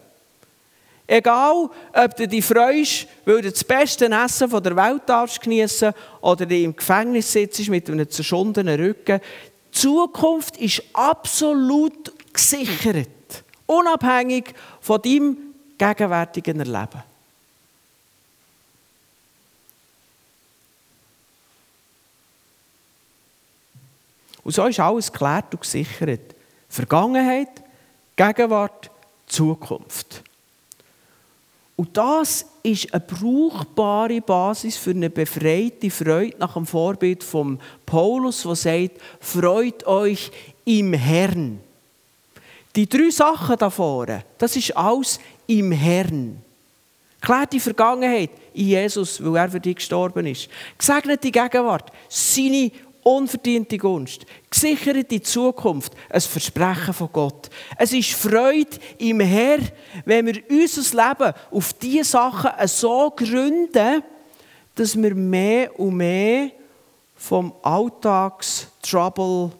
Egal, 1.07 1.69
ob 1.93 2.15
du 2.15 2.27
dich 2.27 2.45
freust, 2.45 3.07
weil 3.25 3.41
du 3.41 3.51
das 3.51 3.63
beste 3.63 4.05
Essen 4.05 4.49
der 4.63 4.75
Welt 4.75 5.01
darfst 5.07 5.41
geniessen 5.41 5.93
oder 6.21 6.45
du 6.45 6.55
im 6.55 6.75
Gefängnis 6.75 7.31
sitzt 7.31 7.67
mit 7.67 7.89
einem 7.89 8.09
zerschundenen 8.09 8.79
Rücken. 8.79 9.19
Die 9.19 9.77
Zukunft 9.77 10.55
ist 10.57 10.81
absolut 10.93 12.13
gesichert. 12.31 13.09
Unabhängig 13.65 14.53
von 14.81 15.01
deinem 15.01 15.37
gegenwärtigen 15.77 16.59
Erleben. 16.59 17.03
Und 24.43 24.53
so 24.53 24.65
ist 24.65 24.79
alles 24.79 25.11
geklärt 25.11 25.53
und 25.53 25.61
gesichert. 25.61 26.35
Vergangenheit, 26.67 27.61
Gegenwart, 28.15 28.89
Zukunft. 29.27 30.23
Und 31.75 31.97
das 31.97 32.45
ist 32.63 32.93
eine 32.93 33.01
brauchbare 33.01 34.21
Basis 34.21 34.77
für 34.77 34.91
eine 34.91 35.09
befreite 35.09 35.89
Freude 35.89 36.37
nach 36.37 36.53
dem 36.53 36.65
Vorbild 36.65 37.23
von 37.23 37.59
Paulus, 37.85 38.43
der 38.43 38.55
sagt, 38.55 39.01
freut 39.19 39.85
euch 39.87 40.31
im 40.65 40.93
Herrn. 40.93 41.59
Die 42.75 42.87
drei 42.87 43.09
Sachen 43.09 43.57
da 43.57 43.69
vorne, 43.69 44.23
das 44.37 44.55
ist 44.55 44.75
alles 44.77 45.19
im 45.47 45.71
Herrn. 45.71 46.41
Klärt 47.19 47.53
die 47.53 47.59
Vergangenheit 47.59 48.31
in 48.53 48.67
Jesus, 48.67 49.23
weil 49.23 49.35
er 49.35 49.49
für 49.49 49.59
dich 49.59 49.75
gestorben 49.75 50.25
ist. 50.25 50.49
Gesegnete 50.77 51.29
Gegenwart, 51.29 51.91
seine 52.09 52.71
unverdiente 53.03 53.77
Gunst. 53.77 54.25
Gesicherte 54.49 55.21
Zukunft, 55.21 55.93
ein 56.09 56.21
Versprechen 56.21 56.93
von 56.93 57.09
Gott. 57.11 57.49
Es 57.77 57.93
ist 57.93 58.13
Freude 58.13 58.77
im 58.97 59.19
Herr, 59.19 59.59
wenn 60.05 60.27
wir 60.27 60.41
unser 60.49 61.09
Leben 61.09 61.33
auf 61.51 61.73
diese 61.73 62.03
Sachen 62.05 62.67
so 62.67 63.11
gründen, 63.11 64.03
dass 64.75 64.99
wir 64.99 65.13
mehr 65.13 65.79
und 65.79 65.95
mehr 65.95 66.51
vom 67.15 67.53
Alltagstrouble 67.61 69.51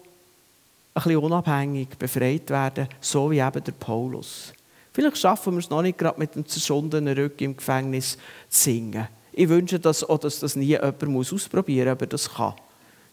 ein 0.94 1.04
bisschen 1.04 1.18
unabhängig 1.18 1.90
befreit 1.98 2.50
werden, 2.50 2.88
so 3.00 3.32
wie 3.32 3.40
eben 3.40 3.64
der 3.64 3.72
Paulus. 3.72 4.54
Vielleicht 4.94 5.18
schaffen 5.18 5.54
wir 5.54 5.60
es 5.60 5.70
noch 5.70 5.82
nicht 5.82 5.98
gerade 5.98 6.20
mit 6.20 6.36
dem 6.36 6.46
zerschundenen 6.46 7.18
Rücken 7.18 7.44
im 7.46 7.58
Gefängnis 7.58 8.18
zu 8.50 8.64
singen. 8.64 9.08
Ich 9.32 9.48
wünsche 9.48 9.80
das 9.80 10.04
auch, 10.04 10.18
dass 10.18 10.40
das 10.40 10.58
nie 10.58 10.66
jemand 10.66 11.02
ausprobieren 11.04 11.88
muss, 11.88 11.98
aber 11.98 12.08
das 12.08 12.34
kann. 12.34 12.54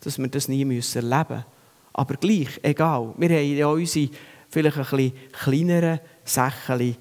Dass 0.00 0.18
wir 0.18 0.28
das 0.28 0.48
nie 0.48 0.64
müssen 0.64 0.98
erleben 0.98 1.36
müssen. 1.36 1.44
Aber 1.92 2.14
gleich, 2.14 2.60
egal. 2.62 3.14
Wir 3.16 3.28
haben 3.28 3.56
ja 3.56 3.66
unsere 3.68 4.10
vielleicht 4.50 4.76
ein 4.76 4.84
bisschen 4.84 5.12
kleineren 5.32 6.00
Sachen, 6.24 6.96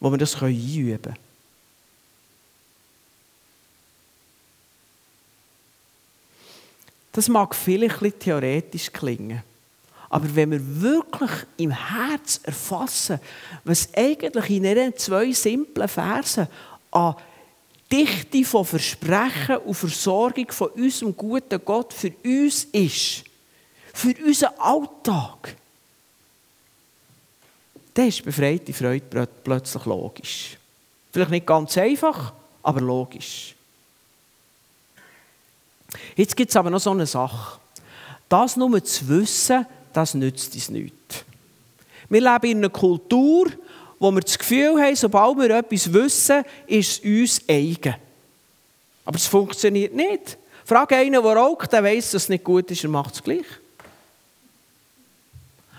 wo 0.00 0.10
wir 0.10 0.18
das 0.18 0.42
einüben 0.42 1.02
können. 1.02 1.16
Das 7.12 7.28
mag 7.28 7.54
vielleicht 7.54 7.96
ein 7.96 8.00
bisschen 8.00 8.18
theoretisch 8.18 8.92
klingen. 8.92 9.42
Aber 10.14 10.32
wenn 10.36 10.52
wir 10.52 10.80
wirklich 10.80 11.32
im 11.56 11.72
Herz 11.72 12.38
erfassen, 12.44 13.18
was 13.64 13.88
eigentlich 13.96 14.48
in 14.48 14.62
diesen 14.62 14.96
zwei 14.96 15.32
simplen 15.32 15.88
Versen 15.88 16.46
an 16.92 17.16
Dichte 17.90 18.44
von 18.44 18.64
Versprechen 18.64 19.56
und 19.56 19.74
Versorgung 19.74 20.52
von 20.52 20.68
unserem 20.68 21.16
guten 21.16 21.60
Gott 21.64 21.92
für 21.92 22.12
uns 22.24 22.62
ist, 22.70 23.24
für 23.92 24.14
unseren 24.24 24.56
Alltag, 24.56 25.56
dann 27.94 28.06
ist 28.06 28.24
befreite 28.24 28.72
Freude 28.72 29.28
plötzlich 29.42 29.84
logisch. 29.84 30.56
Vielleicht 31.12 31.30
nicht 31.32 31.46
ganz 31.46 31.76
einfach, 31.76 32.32
aber 32.62 32.80
logisch. 32.80 33.56
Jetzt 36.14 36.36
gibt 36.36 36.50
es 36.50 36.56
aber 36.56 36.70
noch 36.70 36.78
so 36.78 36.92
eine 36.92 37.04
Sache. 37.04 37.58
Das 38.28 38.54
nur 38.56 38.84
zu 38.84 39.08
wissen, 39.08 39.66
das 39.96 40.14
nützt 40.14 40.54
uns 40.54 40.68
nichts. 40.68 41.24
Wir 42.08 42.20
leben 42.20 42.46
in 42.46 42.58
einer 42.58 42.68
Kultur, 42.68 43.50
wo 43.98 44.10
wir 44.10 44.20
das 44.20 44.38
Gefühl 44.38 44.80
haben, 44.80 44.96
sobald 44.96 45.38
wir 45.38 45.50
etwas 45.50 45.92
wissen, 45.92 46.44
ist 46.66 47.04
es 47.04 47.40
uns 47.40 47.48
eigen. 47.48 47.94
Aber 49.04 49.16
es 49.16 49.26
funktioniert 49.26 49.94
nicht. 49.94 50.38
Frage 50.64 50.96
einen, 50.96 51.22
der 51.22 51.22
raucht, 51.22 51.72
der 51.72 51.84
weiß, 51.84 52.12
dass 52.12 52.24
es 52.24 52.28
nicht 52.28 52.44
gut 52.44 52.70
ist, 52.70 52.84
er 52.84 52.90
macht 52.90 53.14
es 53.14 53.22
gleich. 53.22 53.46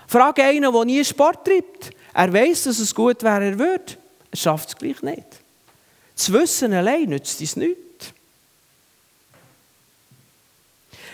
Frage 0.06 0.42
einen, 0.44 0.72
der 0.72 0.84
nie 0.84 1.04
Sport 1.04 1.44
treibt. 1.44 1.90
Er 2.14 2.32
weiß, 2.32 2.64
dass 2.64 2.78
es 2.78 2.94
gut 2.94 3.22
wäre, 3.22 3.44
er 3.44 3.58
würde. 3.58 3.96
Er 4.30 4.36
schafft 4.36 4.68
es 4.68 4.76
gleich 4.76 5.02
nicht. 5.02 5.26
Das 6.14 6.32
Wissen 6.32 6.72
allein 6.72 7.08
nützt 7.08 7.40
uns 7.40 7.56
nichts. 7.56 8.12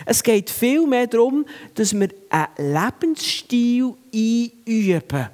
Es 0.05 0.23
geht 0.23 0.49
vielmehr 0.49 1.07
darum, 1.07 1.45
dass 1.75 1.93
wir 1.93 2.09
einen 2.33 2.73
Lebensstil 2.73 3.93
einüben. 4.13 5.29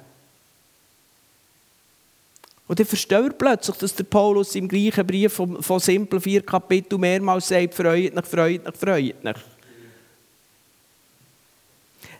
Und 2.68 2.78
dann 2.78 2.86
versteht 2.86 3.38
plötzlich, 3.38 3.76
dass 3.78 3.94
der 3.94 4.04
Paulus 4.04 4.54
im 4.54 4.68
gleichen 4.68 5.06
Brief 5.06 5.32
von, 5.32 5.62
von 5.62 5.80
simpel 5.80 6.20
vier 6.20 6.42
Kapitel 6.42 6.98
mehrmals 6.98 7.48
sagt, 7.48 7.74
freut 7.74 8.14
mich, 8.14 8.26
freut 8.26 8.64
mich, 8.64 8.76
freut 8.76 9.24
mich. 9.24 9.36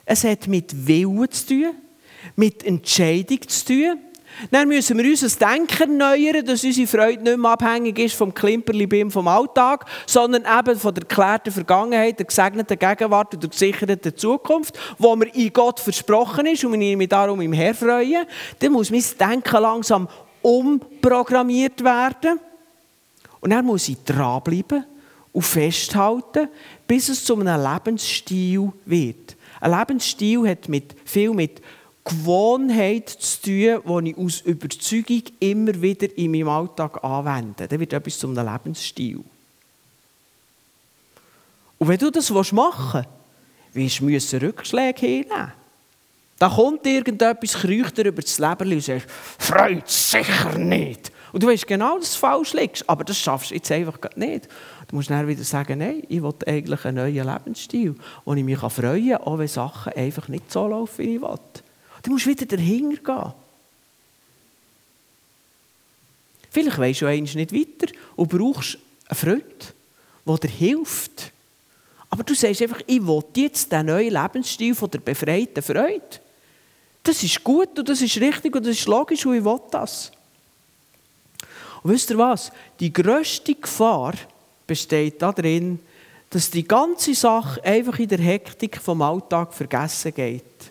Es 0.04 0.24
hat 0.24 0.48
mit 0.48 0.86
Willen 0.86 1.30
zu 1.30 1.46
tun, 1.46 1.74
mit 2.34 2.64
Entscheidung 2.64 3.46
zu 3.46 3.64
tun. 3.66 3.98
Dann 4.50 4.68
müssen 4.68 4.96
wir 4.96 5.04
unser 5.04 5.28
Denken 5.28 6.00
erneuern, 6.00 6.44
dass 6.44 6.64
unsere 6.64 6.86
Freude 6.86 7.22
nicht 7.22 7.36
mehr 7.36 7.50
abhängig 7.50 7.98
ist 7.98 8.14
vom 8.14 8.32
Klimperli-Bim 8.32 9.10
vom 9.10 9.28
Alltag, 9.28 9.84
sondern 10.06 10.44
eben 10.58 10.78
von 10.78 10.94
der 10.94 11.04
geklärten 11.04 11.52
Vergangenheit, 11.52 12.18
der 12.18 12.26
gesegneten 12.26 12.78
Gegenwart 12.78 13.34
und 13.34 13.42
der 13.42 13.50
gesicherten 13.50 14.16
Zukunft, 14.16 14.78
wo 14.98 15.14
mir 15.16 15.34
in 15.34 15.52
Gott 15.52 15.80
versprochen 15.80 16.46
ist 16.46 16.64
und 16.64 16.80
ich 16.80 16.96
mich 16.96 17.08
darum 17.08 17.40
im 17.40 17.52
Herr 17.52 17.74
freue. 17.74 18.26
Dann 18.58 18.72
muss 18.72 18.90
mein 18.90 19.04
Denken 19.18 19.62
langsam 19.62 20.08
umprogrammiert 20.42 21.84
werden. 21.84 22.40
Und 23.40 23.50
dann 23.50 23.64
muss 23.64 23.88
ich 23.88 24.02
dranbleiben 24.04 24.84
und 25.32 25.42
festhalten, 25.42 26.48
bis 26.86 27.08
es 27.08 27.24
zu 27.24 27.38
einem 27.38 27.62
Lebensstil 27.62 28.72
wird. 28.84 29.36
Ein 29.60 29.78
Lebensstil 29.78 30.48
hat 30.48 30.68
mit, 30.68 30.94
viel 31.04 31.30
mit 31.30 31.60
Gewohnheit 32.10 33.08
zu 33.08 33.40
tun, 33.82 34.04
die 34.04 34.10
ich 34.10 34.18
aus 34.18 34.40
Überzeugung 34.42 35.22
immer 35.38 35.80
wieder 35.80 36.08
in 36.18 36.32
meinem 36.32 36.48
Alltag 36.48 37.02
anwende. 37.02 37.66
Dann 37.66 37.80
wird 37.80 37.92
etwas 37.92 38.18
zu 38.18 38.28
einem 38.28 38.46
Lebensstil. 38.46 39.24
Und 41.78 41.88
wenn 41.88 41.98
du 41.98 42.10
das 42.10 42.30
machen 42.52 43.06
willst, 43.72 44.06
wirst 44.06 44.32
du 44.32 44.42
Rückschläge 44.42 45.06
hinnehmen. 45.06 45.52
Da 46.38 46.48
kommt 46.48 46.86
irgendetwas, 46.86 47.52
kreucht 47.52 47.98
dir 47.98 48.06
über 48.06 48.22
das 48.22 48.38
Leben 48.38 48.72
und 48.72 48.82
sagt, 48.82 49.10
freut 49.10 49.88
sicher 49.88 50.58
nicht. 50.58 51.12
Und 51.32 51.42
du 51.42 51.46
weißt 51.46 51.66
genau, 51.66 51.98
dass 51.98 52.12
du 52.12 52.18
falsch 52.18 52.54
liegst, 52.54 52.88
aber 52.88 53.04
das 53.04 53.18
schaffst 53.18 53.50
du 53.50 53.54
jetzt 53.54 53.70
einfach 53.70 53.98
nicht. 54.16 54.48
Du 54.88 54.96
musst 54.96 55.10
dann 55.10 55.28
wieder 55.28 55.44
sagen, 55.44 55.78
nein, 55.78 56.02
ich 56.08 56.22
will 56.22 56.34
eigentlich 56.46 56.84
einen 56.84 56.96
neuen 56.96 57.26
Lebensstil, 57.26 57.94
wo 58.24 58.34
ich 58.34 58.42
mich 58.42 58.58
freuen 58.58 59.10
kann, 59.10 59.22
auch 59.22 59.38
wenn 59.38 59.48
Sachen 59.48 59.92
einfach 59.92 60.28
nicht 60.28 60.50
so 60.50 60.66
laufen, 60.66 60.98
wie 60.98 61.16
ich 61.16 61.20
will. 61.20 61.38
Du 62.02 62.10
musst 62.10 62.26
wieder 62.26 62.46
dahinter 62.46 63.02
gehen. 63.02 63.32
Vielleicht 66.50 66.78
weisst 66.78 67.00
du 67.02 67.06
eigentlich 67.06 67.34
nicht 67.34 67.54
weiter 67.54 67.92
und 68.16 68.28
brauchst 68.28 68.78
einen 69.06 69.16
Freund, 69.16 69.74
der 70.26 70.36
dir 70.38 70.50
hilft. 70.50 71.32
Aber 72.08 72.24
du 72.24 72.34
sagst 72.34 72.60
einfach, 72.60 72.80
ich 72.86 73.06
will 73.06 73.22
jetzt 73.36 73.70
den 73.70 73.86
neuen 73.86 74.12
Lebensstil 74.12 74.74
von 74.74 74.90
der 74.90 74.98
befreiten 74.98 75.62
Freude. 75.62 76.20
Das 77.02 77.22
ist 77.22 77.42
gut 77.44 77.78
und 77.78 77.88
das 77.88 78.02
ist 78.02 78.20
richtig 78.20 78.54
und 78.54 78.66
das 78.66 78.78
ist 78.78 78.86
logisch 78.86 79.24
und 79.24 79.36
ich 79.36 79.44
will 79.44 79.60
das. 79.70 80.10
Und 81.82 81.92
wisst 81.92 82.10
ihr 82.10 82.18
was? 82.18 82.50
Die 82.78 82.92
grösste 82.92 83.54
Gefahr 83.54 84.14
besteht 84.66 85.22
darin, 85.22 85.78
dass 86.28 86.50
die 86.50 86.66
ganze 86.66 87.14
Sache 87.14 87.62
einfach 87.64 87.98
in 87.98 88.08
der 88.08 88.18
Hektik 88.18 88.76
vom 88.78 89.02
Alltag 89.02 89.54
vergessen 89.54 90.12
geht. 90.14 90.69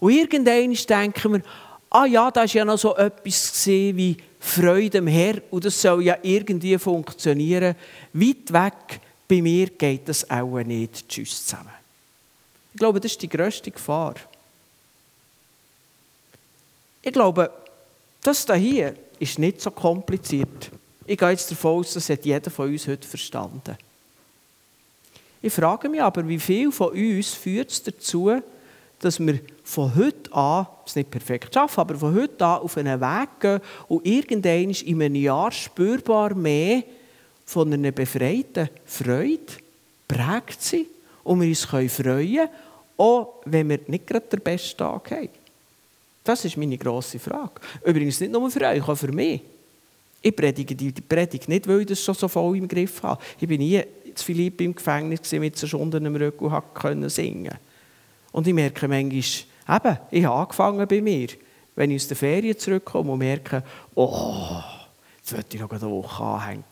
Und 0.00 0.12
irgendwann 0.12 0.74
denken 0.74 1.32
wir, 1.32 1.42
ah 1.90 2.06
ja, 2.06 2.30
da 2.30 2.40
war 2.40 2.46
ja 2.46 2.64
noch 2.64 2.78
so 2.78 2.96
etwas 2.96 3.66
wie 3.66 4.16
Freude 4.38 4.98
am 4.98 5.06
Herr 5.06 5.42
und 5.50 5.64
das 5.64 5.80
soll 5.80 6.02
ja 6.04 6.16
irgendwie 6.22 6.78
funktionieren. 6.78 7.74
Weit 8.12 8.52
weg, 8.52 9.00
bei 9.26 9.42
mir 9.42 9.68
geht 9.70 10.08
das 10.08 10.28
auch 10.30 10.58
nicht. 10.62 11.08
Tschüss 11.08 11.46
zusammen. 11.46 11.70
Ich 12.72 12.78
glaube, 12.78 13.00
das 13.00 13.12
ist 13.12 13.22
die 13.22 13.28
grösste 13.28 13.70
Gefahr. 13.70 14.14
Ich 17.02 17.12
glaube, 17.12 17.50
das 18.22 18.46
hier 18.54 18.94
ist 19.18 19.38
nicht 19.38 19.60
so 19.60 19.70
kompliziert. 19.70 20.70
Ich 21.06 21.18
gehe 21.18 21.30
jetzt 21.30 21.50
davon 21.50 21.80
aus, 21.80 21.94
das 21.94 22.08
hat 22.10 22.24
jeder 22.24 22.50
von 22.50 22.68
uns 22.68 22.86
heute 22.86 23.08
verstanden. 23.08 23.76
Ich 25.40 25.52
frage 25.52 25.88
mich 25.88 26.02
aber, 26.02 26.26
wie 26.28 26.38
viel 26.38 26.70
von 26.70 26.90
uns 26.90 27.32
führt 27.32 27.70
es 27.70 27.82
dazu, 27.82 28.42
dass 29.00 29.20
wir 29.20 29.40
von 29.62 29.94
heute 29.94 30.32
an, 30.32 30.66
es 30.86 30.96
nicht 30.96 31.10
perfekt 31.10 31.54
schaffen, 31.54 31.80
aber 31.80 31.94
von 31.94 32.14
heute 32.14 32.44
an 32.44 32.60
auf 32.60 32.76
einen 32.76 33.00
Weg 33.00 33.40
gehen 33.40 33.60
und 33.86 34.06
irgendwann 34.06 34.70
in 34.70 35.02
einem 35.02 35.14
Jahr 35.14 35.52
spürbar 35.52 36.34
mehr 36.34 36.82
von 37.44 37.72
einer 37.72 37.92
befreiten 37.92 38.68
Freude 38.84 39.40
prägt 40.06 40.62
sind 40.62 40.86
und 41.24 41.40
wir 41.40 41.48
uns 41.48 41.64
freuen 41.64 41.88
können, 41.88 42.48
auch 42.96 43.34
wenn 43.44 43.68
wir 43.68 43.80
nicht 43.86 44.06
gerade 44.06 44.26
den 44.26 44.40
besten 44.40 44.78
Tag 44.78 45.10
haben. 45.12 45.28
Das 46.24 46.44
ist 46.44 46.56
meine 46.56 46.76
grosse 46.76 47.18
Frage. 47.18 47.60
Übrigens 47.84 48.20
nicht 48.20 48.32
nur 48.32 48.50
für 48.50 48.60
euch, 48.62 48.86
auch 48.86 48.96
für 48.96 49.12
mich. 49.12 49.40
Ich 50.20 50.34
predige 50.34 50.74
die 50.74 50.90
Predigt 50.90 51.48
nicht, 51.48 51.66
weil 51.68 51.80
ich 51.82 51.86
das 51.86 52.02
schon 52.02 52.14
so 52.14 52.26
voll 52.26 52.56
im 52.56 52.66
Griff 52.66 53.02
habe. 53.02 53.22
Ich 53.40 53.46
bin 53.46 53.60
nie 53.60 53.82
zu 54.14 54.24
Philipp 54.24 54.60
im 54.60 54.74
Gefängnis 54.74 55.30
mit 55.32 55.56
so 55.56 55.66
Stunden 55.66 56.04
im 56.04 56.16
Rücken 56.16 56.46
und 56.46 56.74
konnte 56.74 57.08
singen. 57.08 57.54
Und 58.38 58.46
ich 58.46 58.54
merke 58.54 58.86
manchmal, 58.86 59.10
eben, 59.10 59.98
ich 60.12 60.24
habe 60.24 60.36
angefangen 60.36 60.86
bei 60.86 61.00
mir, 61.00 61.26
wenn 61.74 61.90
ich 61.90 62.02
aus 62.02 62.06
der 62.06 62.16
Ferien 62.16 62.56
zurückkomme 62.56 63.10
und 63.10 63.18
merke, 63.18 63.64
oh, 63.96 64.62
jetzt 65.16 65.30
sollte 65.30 65.56
ich 65.56 65.60
noch 65.60 65.68
eine 65.68 65.80
Woche 65.80 66.22
anhängen, 66.22 66.62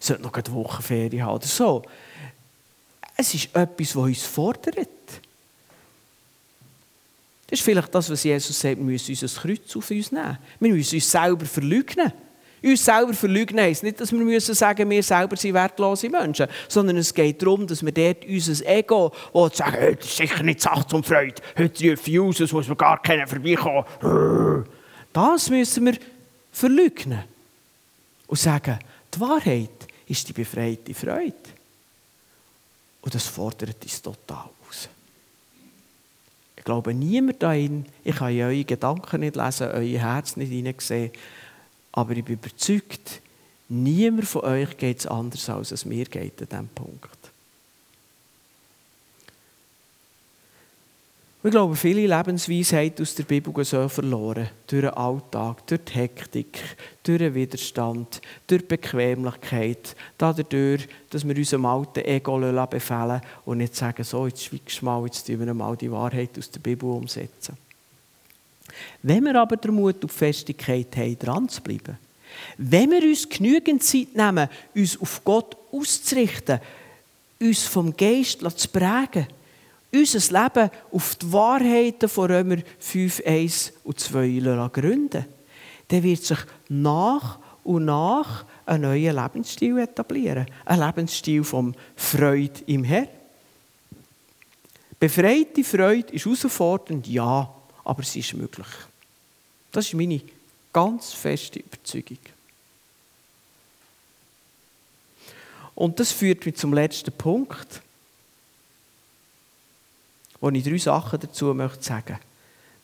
ich 0.00 0.06
sollte 0.06 0.22
noch 0.22 0.32
eine 0.32 0.50
Woche 0.54 0.82
Ferien 0.82 1.26
haben 1.26 1.34
oder 1.34 1.46
so. 1.46 1.82
Es 3.18 3.34
ist 3.34 3.54
etwas, 3.54 3.88
das 3.88 3.96
uns 3.96 4.22
fordert. 4.22 4.88
Das 7.46 7.58
ist 7.58 7.64
vielleicht 7.66 7.94
das, 7.94 8.08
was 8.08 8.24
Jesus 8.24 8.58
sagt, 8.58 8.78
wir 8.78 8.84
müssen 8.84 9.10
unser 9.10 9.40
Kreuz 9.42 9.76
auf 9.76 9.90
uns 9.90 10.12
nehmen. 10.12 10.38
Wir 10.58 10.72
müssen 10.72 10.94
uns 10.94 11.10
selber 11.10 11.44
verleugnen. 11.44 12.14
Uns 12.62 12.84
selber 12.84 13.14
verleugnen 13.14 13.64
heisst 13.64 13.82
nicht, 13.82 14.00
dass 14.00 14.12
wir 14.12 14.18
müssen 14.18 14.54
sagen, 14.54 14.88
wir 14.90 15.02
selber 15.02 15.36
sind 15.36 15.54
wertlose 15.54 16.10
Menschen, 16.10 16.46
sondern 16.68 16.98
es 16.98 17.14
geht 17.14 17.40
darum, 17.40 17.66
dass 17.66 17.84
wir 17.84 17.92
dort 17.92 18.24
unser 18.26 18.66
Ego, 18.66 19.12
das 19.32 19.56
sagt, 19.56 19.76
hey, 19.76 19.96
das 19.96 20.06
ist 20.06 20.16
sicher 20.16 20.42
nicht 20.42 20.60
Sache 20.60 20.86
zum 20.86 21.02
Freude, 21.02 21.40
heute 21.56 21.90
rufe 21.90 22.10
ich 22.10 22.20
aus, 22.20 22.40
es 22.40 22.52
muss 22.52 22.68
man 22.68 22.76
gar 22.76 23.00
keiner 23.02 23.26
vorbeikommen. 23.26 24.66
Das 25.12 25.48
müssen 25.48 25.86
wir 25.86 25.96
verleugnen. 26.52 27.24
Und 28.26 28.38
sagen, 28.38 28.78
die 29.14 29.20
Wahrheit 29.20 29.70
ist 30.06 30.28
die 30.28 30.32
befreite 30.32 30.94
Freude. 30.94 31.34
Und 33.00 33.14
das 33.14 33.26
fordert 33.26 33.82
uns 33.82 34.02
total. 34.02 34.50
Ich 36.60 36.64
glaube, 36.66 36.92
niemand 36.92 37.42
da 37.42 37.54
ich 37.54 37.72
kann 38.04 38.38
eure 38.38 38.64
Gedanken 38.64 39.20
nicht 39.20 39.34
lesen, 39.34 39.68
euer 39.68 39.98
Herz 39.98 40.36
nicht 40.36 40.50
hineinsehen, 40.50 41.10
aber 41.92 42.16
ich 42.16 42.24
bin 42.24 42.34
überzeugt, 42.34 43.20
niemand 43.68 44.26
von 44.26 44.42
euch 44.42 44.76
geht 44.76 45.00
es 45.00 45.06
anders, 45.06 45.48
als 45.48 45.72
es 45.72 45.84
mir 45.84 46.04
geht 46.04 46.40
an 46.40 46.48
diesem 46.48 46.68
Punkt. 46.68 47.20
Ich 51.42 51.50
glaube, 51.50 51.74
viele 51.74 52.06
Lebensweisheiten 52.06 53.02
aus 53.02 53.14
der 53.14 53.22
Bibel 53.22 53.64
so 53.64 53.88
verloren. 53.88 54.50
Durch 54.66 54.82
den 54.82 54.90
Alltag, 54.90 55.66
durch 55.66 55.80
die 55.86 55.94
Hektik, 55.94 56.58
durch 57.02 57.18
den 57.18 57.34
Widerstand, 57.34 58.20
durch 58.46 58.60
die 58.60 58.66
Bequemlichkeit, 58.66 59.96
dadurch, 60.18 60.86
dass 61.08 61.26
wir 61.26 61.34
unserem 61.34 61.64
alten 61.64 62.04
Ego 62.04 62.38
befehlen 62.66 63.22
und 63.46 63.56
nicht 63.56 63.74
sagen, 63.74 64.04
so, 64.04 64.26
jetzt 64.26 64.44
schweigst 64.44 64.82
du 64.82 64.84
mal, 64.84 65.02
jetzt 65.06 65.26
tun 65.26 65.40
wir 65.40 65.54
mal 65.54 65.74
die 65.78 65.90
Wahrheit 65.90 66.38
aus 66.38 66.50
der 66.50 66.60
Bibel 66.60 66.90
umsetzen. 66.90 67.56
Wenn 69.02 69.24
wir 69.24 69.40
aber 69.40 69.56
den 69.56 69.74
Mut 69.74 70.02
und 70.02 70.12
die 70.12 70.16
Festigkeit 70.16 70.96
haben, 70.96 71.18
dran 71.18 71.48
zu 71.48 71.60
bleiben, 71.62 71.98
wenn 72.56 72.90
wir 72.90 73.02
uns 73.02 73.28
genügend 73.28 73.82
Zeit 73.82 74.14
nehmen, 74.14 74.48
uns 74.74 75.00
auf 75.00 75.22
Gott 75.24 75.56
auszurichten, 75.72 76.60
uns 77.40 77.64
vom 77.64 77.96
Geist 77.96 78.40
zu 78.40 78.68
prägen, 78.68 79.26
unser 79.92 80.42
Leben 80.42 80.70
auf 80.92 81.16
die 81.16 81.32
Wahrheiten 81.32 82.08
von 82.08 82.30
Römer 82.30 82.58
5, 82.78 83.22
1 83.26 83.72
und 83.84 83.98
2 83.98 84.68
gründen, 84.72 85.24
dann 85.88 86.02
wird 86.02 86.24
sich 86.24 86.38
nach 86.68 87.38
und 87.64 87.86
nach 87.86 88.44
ein 88.66 88.82
neuer 88.82 89.12
Lebensstil 89.12 89.78
etablieren. 89.78 90.46
Ein 90.64 90.80
Lebensstil 90.80 91.42
vom 91.42 91.74
Freude 91.96 92.60
im 92.66 92.84
Herrn. 92.84 93.08
Befreite 94.98 95.64
Freude 95.64 96.12
ist 96.12 96.26
herausfordernd, 96.26 97.06
ja, 97.08 97.52
aber 97.84 98.02
sie 98.02 98.20
ist 98.20 98.34
möglich. 98.34 98.66
Das 99.72 99.86
ist 99.86 99.94
meine 99.94 100.20
ganz 100.72 101.12
feste 101.12 101.60
Überzeugung. 101.60 102.18
Und 105.74 105.98
das 105.98 106.12
führt 106.12 106.44
mich 106.44 106.56
zum 106.56 106.74
letzten 106.74 107.12
Punkt 107.12 107.82
wo 110.40 110.48
ich 110.50 110.64
drei 110.64 110.78
Sachen 110.78 111.20
dazu 111.20 111.54
möchte 111.54 111.82
sagen. 111.82 112.18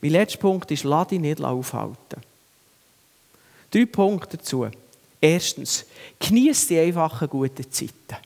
Mein 0.01 0.11
letzter 0.11 0.39
Punkt 0.39 0.71
ist, 0.71 0.85
lass 0.85 1.09
dich 1.09 1.21
nicht 1.21 1.41
aufhalten. 1.41 2.23
Drei 3.71 3.87
Punkte 3.87 4.37
dazu. 4.37 4.69
Erstens, 5.21 5.87
genieße 6.21 6.69
die 6.69 6.79
einfachen 6.79 7.29
guten 7.29 7.71
Zeiten. 7.71 8.17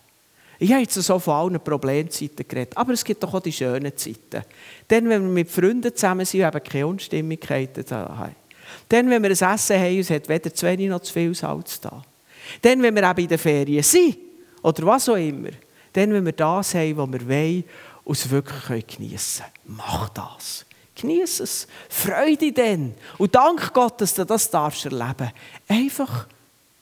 Ich 0.63 0.71
habe 0.73 0.83
jetzt 0.83 0.95
so 0.95 1.19
von 1.19 1.35
allen 1.35 1.61
Problemzeiten 1.61 2.47
geredet, 2.47 2.77
aber 2.77 2.93
es 2.93 3.03
gibt 3.03 3.23
doch 3.23 3.33
auch 3.33 3.41
die 3.41 3.51
schönen 3.51 3.97
Zeiten. 3.97 4.45
Dann, 4.87 5.09
wenn 5.09 5.23
wir 5.23 5.31
mit 5.31 5.51
Freunden 5.51 5.95
zusammen 5.95 6.27
sind, 6.27 6.45
haben 6.45 6.63
keine 6.63 6.87
Unstimmigkeiten 6.87 7.83
daheim. 7.83 8.35
Dann, 8.87 9.09
wenn 9.09 9.23
wir 9.23 9.31
ein 9.31 9.55
Essen 9.55 9.81
haben, 9.81 9.99
es 9.99 10.11
hat 10.11 10.29
weder 10.29 10.53
zu 10.53 10.67
wenig 10.67 10.91
noch 10.91 11.01
zu 11.01 11.15
viel 11.15 11.35
Salz 11.35 11.81
da. 11.81 12.03
Dann, 12.61 12.83
wenn 12.83 12.95
wir 12.95 13.09
eben 13.09 13.21
in 13.21 13.29
den 13.29 13.39
Ferien 13.39 13.83
sind, 13.83 14.19
oder 14.63 14.85
was 14.85 15.09
auch 15.09 15.15
immer, 15.15 15.49
dann, 15.95 16.13
wenn 16.13 16.27
wir 16.27 16.33
das 16.33 16.75
haben, 16.75 16.97
was 16.99 17.11
wir 17.11 17.27
wollen 17.27 17.65
und 18.05 18.19
es 18.19 18.29
wirklich 18.29 18.87
geniessen 18.87 19.47
können. 19.65 19.79
Mach 19.79 20.11
das. 20.11 20.67
Genieß 20.95 21.41
es. 21.41 21.69
Freude 21.89 22.53
denn. 22.53 22.95
Und 23.17 23.35
dank 23.35 23.73
Gott, 23.73 23.99
dass 24.03 24.13
du 24.13 24.27
das 24.27 24.51
darfst 24.51 24.85
erleben. 24.85 25.31
Einfach 25.67 26.27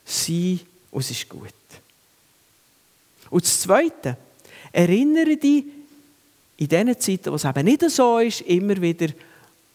sein 0.04 0.58
und 0.90 1.00
es 1.00 1.12
ist 1.12 1.28
gut. 1.28 1.54
Und 3.30 3.44
das 3.44 3.60
Zweite, 3.60 4.16
erinnere 4.72 5.36
dich 5.36 5.64
in 6.56 6.68
diesen 6.68 6.98
Zeiten, 6.98 7.30
wo 7.30 7.36
es 7.36 7.44
eben 7.44 7.64
nicht 7.64 7.88
so 7.90 8.18
ist, 8.18 8.40
immer 8.42 8.80
wieder 8.80 9.08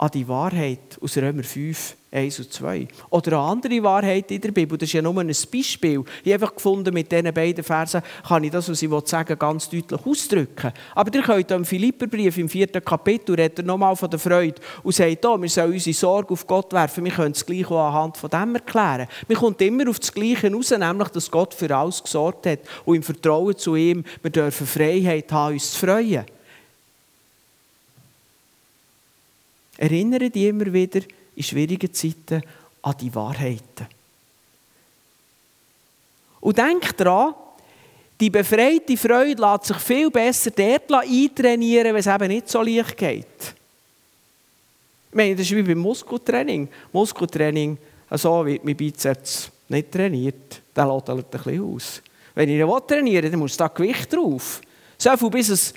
an 0.03 0.11
die 0.11 0.27
Wahrheit 0.27 0.99
aus 1.01 1.15
Römer 1.15 1.43
5, 1.43 1.95
1 2.11 2.39
und 2.39 2.51
2. 2.51 2.87
Oder 3.09 3.39
eine 3.39 3.51
andere 3.51 3.83
Wahrheit 3.83 4.29
in 4.31 4.41
der 4.41 4.51
Bibel, 4.51 4.77
das 4.77 4.89
ist 4.89 4.93
ja 4.93 5.01
nur 5.01 5.17
ein 5.17 5.27
Beispiel. 5.27 6.03
Ich 6.23 6.33
habe 6.33 6.33
einfach 6.33 6.55
gefunden, 6.55 6.93
mit 6.93 7.09
diesen 7.09 7.33
beiden 7.33 7.63
Versen 7.63 8.01
kann 8.27 8.43
ich 8.43 8.51
das, 8.51 8.67
was 8.67 8.81
ich 8.81 8.89
sagen 9.05 9.39
ganz 9.39 9.69
deutlich 9.69 10.05
ausdrücken. 10.05 10.73
Aber 10.93 11.15
ihr 11.15 11.21
könnt 11.21 11.51
im 11.51 11.63
Philipperbrief 11.63 12.37
im 12.37 12.49
vierten 12.49 12.83
Kapitel 12.83 13.33
redet 13.35 13.59
er 13.59 13.63
nochmal 13.63 13.95
von 13.95 14.09
der 14.09 14.19
Freude 14.19 14.61
und 14.83 14.93
sagt, 14.93 15.25
oh, 15.25 15.41
wir 15.41 15.47
sollen 15.47 15.71
unsere 15.71 15.93
Sorge 15.93 16.33
auf 16.33 16.45
Gott 16.45 16.73
werfen. 16.73 17.05
Wir 17.05 17.13
können 17.13 17.31
es 17.31 17.45
gleich 17.45 17.71
auch 17.71 17.87
anhand 17.87 18.17
von 18.17 18.29
dem 18.29 18.55
erklären. 18.55 19.07
Man 19.29 19.37
kommt 19.37 19.61
immer 19.61 19.89
auf 19.89 19.99
das 19.99 20.13
Gleiche 20.13 20.51
raus, 20.51 20.71
nämlich, 20.71 21.07
dass 21.07 21.31
Gott 21.31 21.53
für 21.53 21.73
alles 21.73 22.03
gesorgt 22.03 22.45
hat 22.45 22.59
und 22.83 22.97
im 22.97 23.03
Vertrauen 23.03 23.55
zu 23.55 23.77
ihm, 23.77 24.03
wir 24.21 24.31
dürfen 24.31 24.67
Freiheit 24.67 25.31
haben, 25.31 25.53
uns 25.53 25.71
zu 25.71 25.79
freuen. 25.79 26.25
Erinnere 29.77 30.29
dich 30.29 30.45
immer 30.45 30.71
wieder 30.71 31.01
in 31.36 31.43
schwierigen 31.43 31.93
Zeiten 31.93 32.43
an 32.81 32.95
die 32.99 33.13
Wahrheiten. 33.13 33.88
Und 36.41 36.57
denk 36.57 36.95
daran, 36.97 37.33
die 38.19 38.29
befreite 38.29 38.97
Freude 38.97 39.41
lässt 39.41 39.65
sich 39.65 39.77
viel 39.77 40.12
besser 40.12 40.51
dort 40.51 40.91
eintrainieren, 40.91 41.93
wenn 41.93 41.95
es 41.95 42.07
eben 42.07 42.27
nicht 42.27 42.49
so 42.49 42.62
leicht 42.62 42.97
geht. 42.97 43.55
Ich 45.09 45.15
meine, 45.15 45.36
das 45.36 45.45
ist 45.45 45.55
wie 45.55 45.63
beim 45.63 45.79
Muskeltraining. 45.79 46.67
Muskeltraining, 46.91 47.77
so 48.12 48.45
wird 48.45 48.63
mein 48.63 48.75
Bizeps 48.75 49.51
nicht 49.69 49.91
trainiert, 49.91 50.62
der 50.75 50.86
lädt 50.86 51.07
halt 51.07 51.09
ein 51.09 51.23
bisschen 51.23 51.75
aus. 51.75 52.01
Wenn 52.36 52.49
ich 52.49 52.59
ihn 52.59 52.88
trainieren 52.88 53.23
will, 53.23 53.31
dann 53.31 53.39
muss 53.39 53.57
da 53.57 53.67
Gewicht 53.67 54.12
drauf. 54.13 54.62
So 54.97 55.15
viel, 55.15 55.29
bis 55.29 55.49
es 55.49 55.73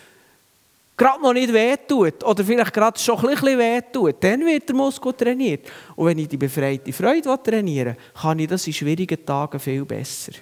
gerade 0.96 1.22
noch 1.22 1.32
nicht 1.32 1.52
wehtut 1.52 2.24
oder 2.24 2.44
vielleicht 2.44 2.72
gerade 2.72 2.98
schon 2.98 3.18
ein 3.18 3.34
bisschen 3.34 3.58
wehtut, 3.58 4.16
dann 4.20 4.44
wird 4.44 4.68
der 4.68 4.76
Muskel 4.76 5.12
trainiert. 5.12 5.66
Und 5.94 6.06
wenn 6.06 6.18
ich 6.18 6.28
die 6.28 6.36
befreite 6.36 6.92
Freude 6.92 7.38
trainieren 7.42 7.96
will, 7.96 8.20
kann 8.20 8.38
ich 8.38 8.48
das 8.48 8.66
in 8.66 8.72
schwierigen 8.72 9.24
Tagen 9.24 9.60
viel 9.60 9.84
besser. 9.84 10.32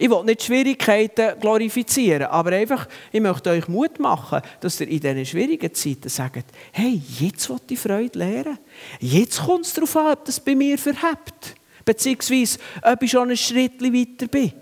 Ich 0.00 0.08
will 0.08 0.22
nicht 0.22 0.44
Schwierigkeiten 0.44 1.40
glorifizieren, 1.40 2.28
aber 2.28 2.52
einfach, 2.52 2.86
ich 3.10 3.20
möchte 3.20 3.50
euch 3.50 3.66
Mut 3.66 3.98
machen, 3.98 4.40
dass 4.60 4.80
ihr 4.80 4.86
in 4.86 5.00
diesen 5.00 5.26
schwierigen 5.26 5.74
Zeiten 5.74 6.08
sagt, 6.08 6.44
hey, 6.70 7.02
jetzt 7.18 7.50
will 7.50 7.58
ich 7.68 7.80
Freude 7.80 8.16
lernen. 8.16 8.58
Jetzt 9.00 9.42
kommt 9.42 9.66
es 9.66 9.74
darauf 9.74 9.96
an, 9.96 10.12
ob 10.12 10.24
das 10.24 10.38
bei 10.38 10.54
mir 10.54 10.78
verhebt. 10.78 11.56
Beziehungsweise, 11.84 12.60
ob 12.80 13.02
ich 13.02 13.10
schon 13.10 13.30
ein 13.30 13.36
Schritt 13.36 13.82
weiter 13.82 14.28
bin. 14.28 14.52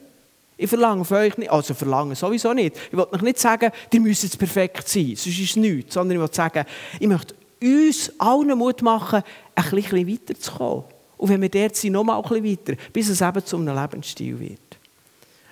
Ich 0.59 0.69
verlange 0.71 1.05
von 1.05 1.19
euch 1.19 1.37
nicht, 1.37 1.51
also 1.51 1.75
verlange 1.75 2.15
sowieso 2.15 2.55
nicht. 2.55 2.77
Ich 2.91 2.97
will 2.97 3.07
euch 3.11 3.21
nicht 3.21 3.39
sagen, 3.39 3.71
die 3.93 4.01
müssen 4.01 4.27
jetzt 4.27 4.39
perfekt 4.39 4.89
sein, 4.89 5.15
sonst 5.15 5.39
ist 5.39 5.51
es 5.51 5.57
nichts. 5.57 5.95
Sondern 5.95 6.17
ich 6.17 6.23
will 6.23 6.35
sagen, 6.35 6.65
ich 6.99 7.07
möchte 7.07 7.35
uns 7.63 8.13
allen 8.19 8.57
Mut 8.57 8.81
machen, 8.83 9.23
ein 9.55 9.71
bisschen 9.71 10.09
weiterzukommen. 10.09 10.85
Und 11.19 11.29
wenn 11.29 11.43
wir 11.43 11.49
dort 11.49 11.77
sind, 11.77 11.93
noch 11.93 12.05
mal 12.05 12.17
ein 12.17 12.23
bisschen 12.23 12.45
weiter, 12.45 12.83
bis 12.93 13.09
es 13.09 13.21
eben 13.21 13.45
zu 13.45 13.57
einem 13.57 13.75
Lebensstil 13.75 14.39
wird. 14.39 14.61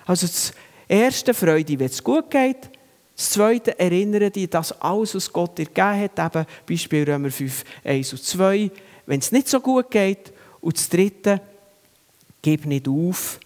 Also 0.05 0.27
das 0.27 0.53
erste, 0.87 1.33
Freude, 1.33 1.79
wenn 1.79 1.87
es 1.87 2.03
gut 2.03 2.29
geht. 2.29 2.69
Das 3.15 3.29
zweite, 3.29 3.79
erinnere 3.79 4.29
dich, 4.29 4.49
dass 4.49 4.79
alles, 4.81 5.15
was 5.15 5.31
Gott 5.31 5.57
dir 5.57 5.65
gegeben 5.65 6.01
hat, 6.01 6.19
eben 6.19 6.45
Beispiel 6.67 7.03
Römer 7.09 7.31
5, 7.31 7.63
1 7.83 8.11
und 8.11 8.23
2, 8.23 8.71
wenn 9.05 9.19
es 9.19 9.31
nicht 9.31 9.47
so 9.47 9.59
gut 9.59 9.89
geht. 9.89 10.33
Und 10.61 10.77
das 10.77 10.89
dritte, 10.89 11.41
gib 12.41 12.65
nicht 12.65 12.87
auf, 12.87 13.39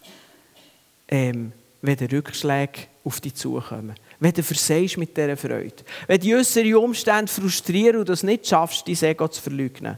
ähm, 1.09 1.51
wenn 1.81 1.97
die 1.97 2.15
Rückschläge 2.15 2.87
auf 3.03 3.21
dich 3.21 3.35
zukommen. 3.35 3.95
Wenn 4.19 4.33
du 4.33 4.43
versehst 4.43 4.97
mit 4.97 5.15
dieser 5.15 5.37
Freude. 5.37 5.83
Wenn 6.07 6.19
die 6.19 6.35
äußeren 6.35 6.75
Umstände 6.75 7.31
frustrieren 7.31 7.97
und 7.97 8.09
du 8.09 8.13
es 8.13 8.23
nicht 8.23 8.47
schaffst, 8.47 8.87
dein 8.87 9.09
Ego 9.09 9.27
zu 9.27 9.41
verleugnen. 9.41 9.97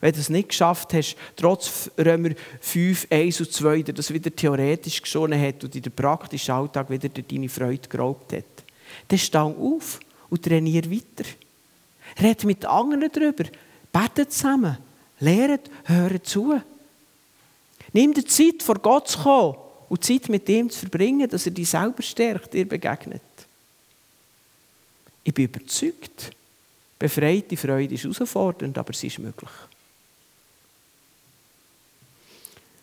Wenn 0.00 0.12
du 0.12 0.20
es 0.20 0.28
nicht 0.28 0.50
geschafft 0.50 0.92
hast, 0.92 1.16
trotz 1.34 1.90
Römer 1.98 2.30
5, 2.60 3.06
1 3.10 3.40
und 3.40 3.52
2, 3.52 3.82
der 3.82 3.94
das 3.94 4.12
wieder 4.12 4.34
theoretisch 4.34 5.00
geschonen 5.00 5.40
hat 5.40 5.64
und 5.64 5.74
in 5.74 5.82
der 5.82 5.90
praktischen 5.90 6.54
Alltag 6.54 6.90
wieder 6.90 7.08
deine 7.08 7.48
Freude 7.48 7.88
geraubt 7.88 8.32
hat. 8.34 8.44
Dann 9.08 9.18
stang 9.18 9.56
auf 9.56 10.00
und 10.28 10.42
trainiere 10.42 10.90
weiter. 10.90 11.28
Red 12.20 12.44
mit 12.44 12.66
anderen 12.66 13.10
darüber. 13.10 13.44
Betet 13.90 14.32
zusammen. 14.32 14.76
Lehrt, 15.20 15.70
hört 15.84 16.26
zu. 16.26 16.60
Nimm 17.92 18.12
dir 18.12 18.26
Zeit, 18.26 18.62
vor 18.62 18.76
Gott 18.76 19.08
zu 19.08 19.18
kommen 19.20 19.63
und 19.88 20.04
Zeit 20.04 20.28
mit 20.28 20.48
ihm 20.48 20.70
zu 20.70 20.80
verbringen, 20.80 21.28
dass 21.28 21.46
er 21.46 21.52
dich 21.52 21.68
selber 21.68 22.02
stärkt, 22.02 22.52
dir 22.54 22.68
begegnet. 22.68 23.22
Ich 25.22 25.32
bin 25.32 25.46
überzeugt, 25.46 26.30
befreite 26.98 27.56
Freude 27.56 27.94
ist 27.94 28.04
herausfordernd, 28.04 28.76
aber 28.76 28.92
sie 28.92 29.06
ist 29.06 29.18
möglich. 29.18 29.50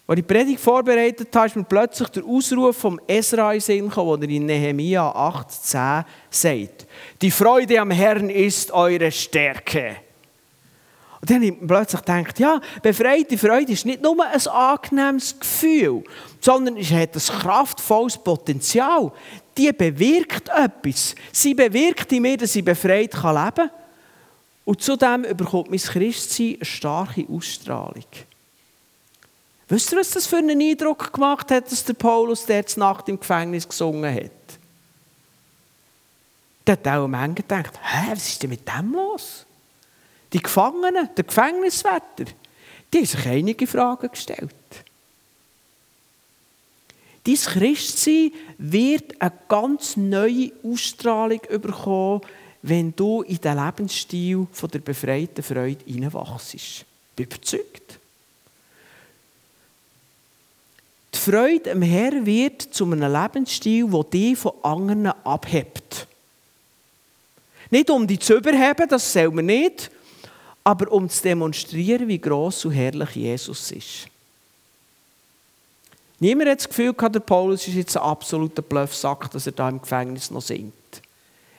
Als 0.07 0.19
ich 0.19 0.25
die 0.25 0.33
Predigt 0.33 0.59
vorbereitet 0.59 1.33
habe, 1.33 1.47
ist 1.47 1.55
mir 1.55 1.63
plötzlich 1.63 2.09
der 2.09 2.25
Ausruf 2.25 2.75
vom 2.75 2.99
Esra 3.07 3.53
in 3.53 3.61
Sinn 3.61 3.87
gekommen, 3.87 4.19
der 4.19 4.29
in 4.29 4.45
Nehemia 4.45 5.09
8,10 5.09 6.03
sagt: 6.29 6.87
Die 7.21 7.31
Freude 7.31 7.79
am 7.79 7.91
Herrn 7.91 8.29
ist 8.29 8.71
eure 8.71 9.09
Stärke. 9.11 9.97
Und 11.21 11.29
dann 11.29 11.37
habe 11.37 11.45
ich 11.45 11.67
plötzlich 11.67 12.01
gedacht, 12.01 12.39
ja, 12.39 12.59
befreite 12.81 13.37
Freude 13.37 13.73
ist 13.73 13.85
nicht 13.85 14.01
nur 14.01 14.25
ein 14.25 14.47
angenehmes 14.47 15.39
Gefühl, 15.39 16.03
sondern 16.39 16.77
es 16.77 16.91
hat 16.91 17.15
ein 17.15 17.39
kraftvolles 17.39 18.17
Potenzial. 18.17 19.11
Die 19.55 19.71
bewirkt 19.71 20.49
etwas. 20.49 21.13
Sie 21.31 21.53
bewirkt 21.53 22.11
in 22.11 22.23
mir, 22.23 22.37
dass 22.37 22.55
ich 22.55 22.65
befreit 22.65 23.13
leben 23.13 23.13
kann. 23.13 23.69
Und 24.65 24.81
zudem 24.81 25.23
bekommt 25.37 25.69
mein 25.69 25.79
Christsein 25.79 26.55
eine 26.55 26.65
starke 26.65 27.25
Ausstrahlung. 27.29 28.05
Wisst 29.67 29.91
ihr, 29.91 29.99
was 29.99 30.11
das 30.11 30.27
für 30.27 30.37
einen 30.37 30.59
Eindruck 30.59 31.13
gemacht 31.13 31.51
hat, 31.51 31.71
dass 31.71 31.85
der 31.85 31.93
Paulus 31.93 32.45
der 32.45 32.65
Nacht 32.77 33.07
im 33.09 33.19
Gefängnis 33.19 33.67
gesungen 33.67 34.13
hat? 34.13 34.31
Da 36.65 36.73
hat 36.73 36.87
auch 36.87 37.07
manche 37.07 37.35
gedacht, 37.35 37.79
hä, 37.81 38.11
was 38.11 38.27
ist 38.27 38.41
denn 38.41 38.49
mit 38.49 38.67
dem 38.67 38.93
los? 38.93 39.45
Die 40.33 40.41
Gefangenen, 40.41 41.09
der 41.15 41.23
Gefängniswärter, 41.23 42.25
die 42.93 42.97
haben 42.97 43.05
sich 43.05 43.25
einige 43.25 43.67
Fragen 43.67 44.09
gestellt. 44.09 44.55
Dein 47.23 47.35
Christsein 47.35 48.31
wird 48.57 49.21
eine 49.21 49.31
ganz 49.47 49.95
neue 49.95 50.51
Ausstrahlung 50.63 51.41
bekommen, 51.49 52.21
wenn 52.63 52.95
du 52.95 53.21
in 53.21 53.37
den 53.37 53.57
Lebensstil 53.57 54.47
der 54.71 54.79
befreiten 54.79 55.43
Freude 55.43 55.83
hineinwachst. 55.85 56.85
Bin 57.15 57.25
überzeugt. 57.25 57.99
Die 61.13 61.17
Freude 61.17 61.71
am 61.71 61.81
Herrn 61.81 62.25
wird 62.25 62.61
zu 62.61 62.85
einem 62.85 63.11
Lebensstil, 63.11 63.87
der 63.87 64.03
dich 64.05 64.37
von 64.37 64.53
anderen 64.63 65.07
abhebt. 65.07 66.07
Nicht 67.69 67.89
um 67.89 68.07
dich 68.07 68.19
zu 68.19 68.37
überheben, 68.37 68.87
das 68.89 69.13
soll 69.13 69.31
man 69.31 69.45
nicht, 69.45 69.91
aber 70.63 70.91
um 70.91 71.09
zu 71.09 71.23
demonstrieren, 71.23 72.07
wie 72.07 72.19
groß 72.19 72.65
und 72.65 72.71
herrlich 72.71 73.15
Jesus 73.15 73.71
ist. 73.71 74.07
Niemand 76.19 76.49
hat 76.51 76.59
das 76.59 76.69
Gefühl 76.69 76.93
gehabt, 76.93 77.15
der 77.15 77.19
Paulus 77.21 77.67
ist 77.67 77.73
jetzt 77.73 77.97
ein 77.97 78.03
absoluter 78.03 78.61
Bluffsack, 78.61 79.31
dass 79.31 79.47
er 79.47 79.53
da 79.53 79.69
im 79.69 79.81
Gefängnis 79.81 80.29
noch 80.29 80.41
singt. 80.41 80.73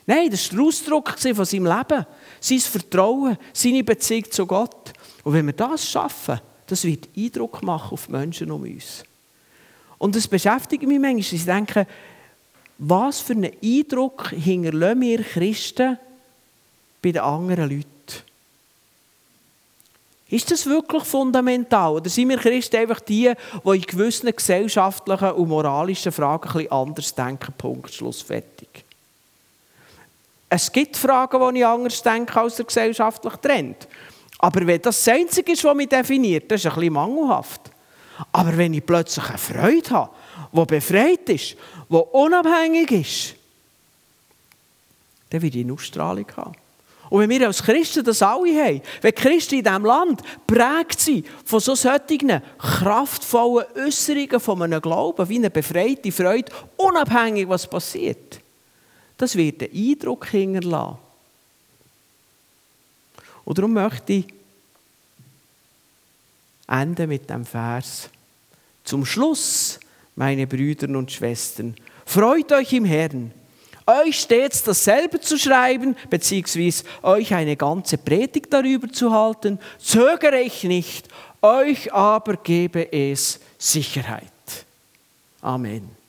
Nein, 0.06 0.30
das 0.30 0.50
war 0.50 0.58
der 0.58 0.66
Ausdruck 0.66 1.18
von 1.18 1.44
seinem 1.44 1.66
Leben, 1.66 2.06
sein 2.40 2.60
Vertrauen, 2.60 3.38
seine 3.52 3.82
Beziehung 3.82 4.30
zu 4.30 4.46
Gott. 4.46 4.92
Und 5.24 5.34
wenn 5.34 5.46
wir 5.46 5.52
das 5.52 5.88
schaffen, 5.88 6.40
das 6.66 6.84
wird 6.84 7.08
Eindruck 7.16 7.62
machen 7.62 7.92
auf 7.92 8.06
die 8.06 8.12
Menschen 8.12 8.50
um 8.50 8.62
uns. 8.62 9.04
Und 9.98 10.16
das 10.16 10.26
beschäftigt 10.26 10.82
mich 10.84 10.98
manchmal. 10.98 11.38
Ich 11.38 11.44
denke, 11.44 11.86
was 12.78 13.20
für 13.20 13.34
einen 13.34 13.52
Eindruck 13.62 14.30
hinterlassen 14.30 15.00
wir 15.00 15.22
Christen 15.22 15.98
bei 17.00 17.12
den 17.12 17.22
anderen 17.22 17.70
Leuten? 17.70 17.91
Ist 20.32 20.50
das 20.50 20.64
wirklich 20.64 21.04
fundamental? 21.04 21.92
Oder 21.92 22.08
sind 22.08 22.30
wir 22.30 22.38
Christen 22.38 22.76
einfach 22.76 23.00
die, 23.00 23.30
die 23.64 23.68
in 23.68 23.82
gewissen 23.82 24.34
gesellschaftlichen 24.34 25.32
und 25.32 25.48
moralischen 25.50 26.10
Fragen 26.10 26.48
ein 26.48 26.52
bisschen 26.54 26.72
anders 26.72 27.14
denken? 27.14 27.52
Punkt, 27.58 27.92
Schluss, 27.92 28.22
fertig. 28.22 28.82
Es 30.48 30.72
gibt 30.72 30.96
Fragen, 30.96 31.54
die 31.54 31.60
ich 31.60 31.66
anders 31.66 32.02
denke 32.02 32.40
als 32.40 32.56
der 32.56 32.64
gesellschaftliche 32.64 33.40
Trend. 33.42 33.86
Aber 34.38 34.66
wenn 34.66 34.80
das 34.80 35.04
das 35.04 35.14
Einzige 35.14 35.52
ist, 35.52 35.64
was 35.64 35.76
mich 35.76 35.90
definiert, 35.90 36.50
das 36.50 36.64
ist 36.64 36.66
ein 36.66 36.76
bisschen 36.76 36.94
mangelhaft. 36.94 37.70
Aber 38.32 38.56
wenn 38.56 38.72
ich 38.72 38.86
plötzlich 38.86 39.28
eine 39.28 39.36
Freude 39.36 39.90
habe, 39.90 40.10
die 40.50 40.64
befreit 40.64 41.28
ist, 41.28 41.56
die 41.90 41.94
unabhängig 41.94 42.90
ist, 42.90 43.34
dann 45.28 45.42
werde 45.42 45.58
ich 45.58 45.64
eine 45.64 45.74
Ausstrahlung 45.74 46.26
haben. 46.38 46.61
Und 47.12 47.20
wenn 47.20 47.28
wir 47.28 47.46
als 47.46 47.62
Christen 47.62 48.02
das 48.02 48.22
alle 48.22 48.58
haben, 48.58 48.80
wenn 49.02 49.14
Christen 49.14 49.56
in 49.56 49.64
diesem 49.64 49.84
Land 49.84 50.22
prägt 50.46 50.98
sind 50.98 51.26
von 51.44 51.60
so 51.60 51.74
solchen 51.74 52.40
kraftvollen 52.56 53.66
Äußerungen 53.76 54.40
von 54.40 54.62
einem 54.62 54.80
Glauben, 54.80 55.28
wie 55.28 55.36
eine 55.36 55.50
befreite 55.50 56.10
Freude, 56.10 56.50
unabhängig 56.78 57.46
was 57.46 57.68
passiert, 57.68 58.40
das 59.18 59.36
wird 59.36 59.62
einen 59.62 59.74
Eindruck 59.74 60.26
hinterlassen. 60.28 60.96
Und 63.44 63.58
darum 63.58 63.74
möchte 63.74 64.14
ich 64.14 64.26
enden 66.66 67.10
mit 67.10 67.28
dem 67.28 67.44
Vers. 67.44 68.08
Zum 68.84 69.04
Schluss, 69.04 69.78
meine 70.16 70.46
Brüder 70.46 70.88
und 70.88 71.12
Schwestern, 71.12 71.76
freut 72.06 72.52
euch 72.52 72.72
im 72.72 72.86
Herrn. 72.86 73.32
Euch 74.00 74.20
stets 74.20 74.62
dasselbe 74.62 75.20
zu 75.20 75.38
schreiben, 75.38 75.96
beziehungsweise 76.08 76.84
euch 77.02 77.34
eine 77.34 77.56
ganze 77.56 77.98
Predigt 77.98 78.52
darüber 78.52 78.88
zu 78.88 79.12
halten, 79.12 79.58
zögere 79.78 80.40
ich 80.40 80.64
nicht, 80.64 81.08
euch 81.42 81.92
aber 81.92 82.36
gebe 82.36 82.92
es 82.92 83.40
Sicherheit. 83.58 84.30
Amen. 85.40 86.01